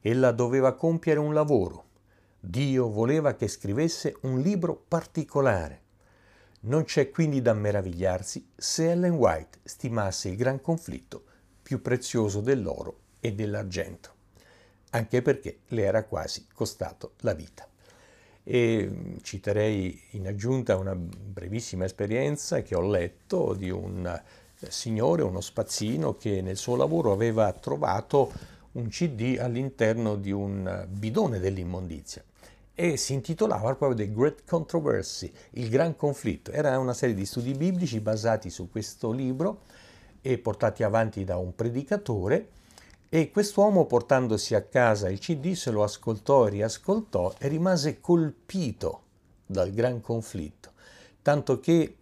Ella 0.00 0.32
doveva 0.32 0.74
compiere 0.74 1.20
un 1.20 1.34
lavoro. 1.34 1.84
Dio 2.40 2.88
voleva 2.88 3.34
che 3.34 3.46
scrivesse 3.46 4.16
un 4.22 4.40
libro 4.40 4.82
particolare. 4.88 5.82
Non 6.66 6.82
c'è 6.82 7.10
quindi 7.10 7.42
da 7.42 7.52
meravigliarsi 7.52 8.48
se 8.56 8.90
Ellen 8.90 9.12
White 9.12 9.60
stimasse 9.62 10.30
il 10.30 10.36
gran 10.36 10.60
conflitto 10.60 11.22
più 11.62 11.80
prezioso 11.80 12.40
dell'oro 12.40 12.98
e 13.20 13.34
dell'argento, 13.34 14.14
anche 14.90 15.22
perché 15.22 15.60
le 15.68 15.82
era 15.82 16.02
quasi 16.02 16.46
costato 16.52 17.12
la 17.18 17.34
vita. 17.34 17.68
E 18.42 18.88
mm, 18.90 19.16
citerei 19.22 20.00
in 20.12 20.26
aggiunta 20.26 20.76
una 20.76 20.96
brevissima 20.96 21.84
esperienza 21.84 22.62
che 22.62 22.74
ho 22.74 22.82
letto 22.82 23.54
di 23.54 23.70
un 23.70 24.04
eh, 24.04 24.68
signore, 24.68 25.22
uno 25.22 25.40
spazzino, 25.40 26.16
che 26.16 26.42
nel 26.42 26.56
suo 26.56 26.74
lavoro 26.74 27.12
aveva 27.12 27.52
trovato 27.52 28.32
un 28.72 28.88
CD 28.88 29.38
all'interno 29.38 30.16
di 30.16 30.32
un 30.32 30.84
bidone 30.90 31.38
dell'immondizia 31.38 32.24
e 32.78 32.98
si 32.98 33.14
intitolava 33.14 33.74
proprio 33.74 34.06
The 34.06 34.12
Great 34.12 34.44
Controversy, 34.44 35.32
il 35.52 35.70
gran 35.70 35.96
conflitto. 35.96 36.52
Era 36.52 36.78
una 36.78 36.92
serie 36.92 37.14
di 37.14 37.24
studi 37.24 37.54
biblici 37.54 38.00
basati 38.00 38.50
su 38.50 38.70
questo 38.70 39.10
libro 39.10 39.62
e 40.20 40.36
portati 40.36 40.82
avanti 40.82 41.24
da 41.24 41.38
un 41.38 41.54
predicatore 41.54 42.50
e 43.08 43.30
quest'uomo 43.30 43.86
portandosi 43.86 44.54
a 44.54 44.62
casa 44.62 45.08
il 45.08 45.20
CD 45.20 45.54
se 45.54 45.70
lo 45.70 45.82
ascoltò 45.82 46.46
e 46.46 46.50
riascoltò 46.50 47.32
e 47.38 47.48
rimase 47.48 47.98
colpito 47.98 49.02
dal 49.46 49.70
gran 49.70 50.02
conflitto, 50.02 50.72
tanto 51.22 51.60
che, 51.60 51.96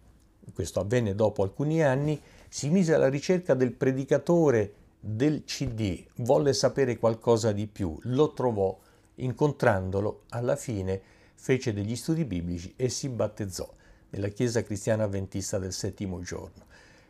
questo 0.53 0.81
avvenne 0.81 1.15
dopo 1.15 1.41
alcuni 1.41 1.81
anni, 1.83 2.21
si 2.49 2.69
mise 2.69 2.93
alla 2.93 3.07
ricerca 3.07 3.53
del 3.53 3.71
predicatore 3.71 4.73
del 4.99 5.43
CD, 5.45 6.03
volle 6.17 6.51
sapere 6.51 6.97
qualcosa 6.97 7.53
di 7.53 7.67
più, 7.67 7.97
lo 8.01 8.33
trovò, 8.33 8.77
incontrandolo, 9.15 10.23
alla 10.29 10.55
fine 10.55 11.01
fece 11.35 11.73
degli 11.73 11.95
studi 11.95 12.25
biblici 12.25 12.73
e 12.75 12.89
si 12.89 13.09
battezzò 13.09 13.71
nella 14.09 14.29
Chiesa 14.29 14.63
Cristiana 14.63 15.03
Avventista 15.03 15.59
del 15.59 15.73
settimo 15.73 16.21
giorno. 16.21 16.65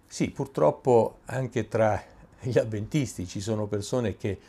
Sì, 0.08 0.30
purtroppo 0.30 1.20
anche 1.26 1.68
tra 1.68 2.02
gli 2.40 2.58
avventisti 2.58 3.28
ci 3.28 3.42
sono 3.42 3.68
persone 3.68 4.18
che 4.18 4.40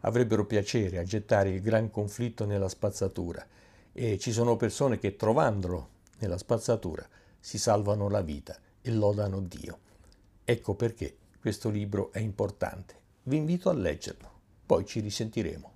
avrebbero 0.00 0.44
piacere 0.44 0.98
a 0.98 1.04
gettare 1.04 1.50
il 1.50 1.60
gran 1.60 1.90
conflitto 1.90 2.44
nella 2.44 2.68
spazzatura 2.68 3.44
e 3.92 4.18
ci 4.18 4.30
sono 4.30 4.56
persone 4.56 4.98
che 4.98 5.16
trovandolo 5.16 5.88
nella 6.18 6.38
spazzatura 6.38 7.06
si 7.40 7.58
salvano 7.58 8.08
la 8.08 8.20
vita 8.20 8.56
e 8.82 8.90
lodano 8.90 9.40
Dio. 9.40 9.78
Ecco 10.44 10.74
perché 10.74 11.16
questo 11.40 11.70
libro 11.70 12.12
è 12.12 12.18
importante. 12.18 12.94
Vi 13.24 13.36
invito 13.36 13.68
a 13.70 13.72
leggerlo, 13.72 14.30
poi 14.64 14.84
ci 14.84 15.00
risentiremo. 15.00 15.75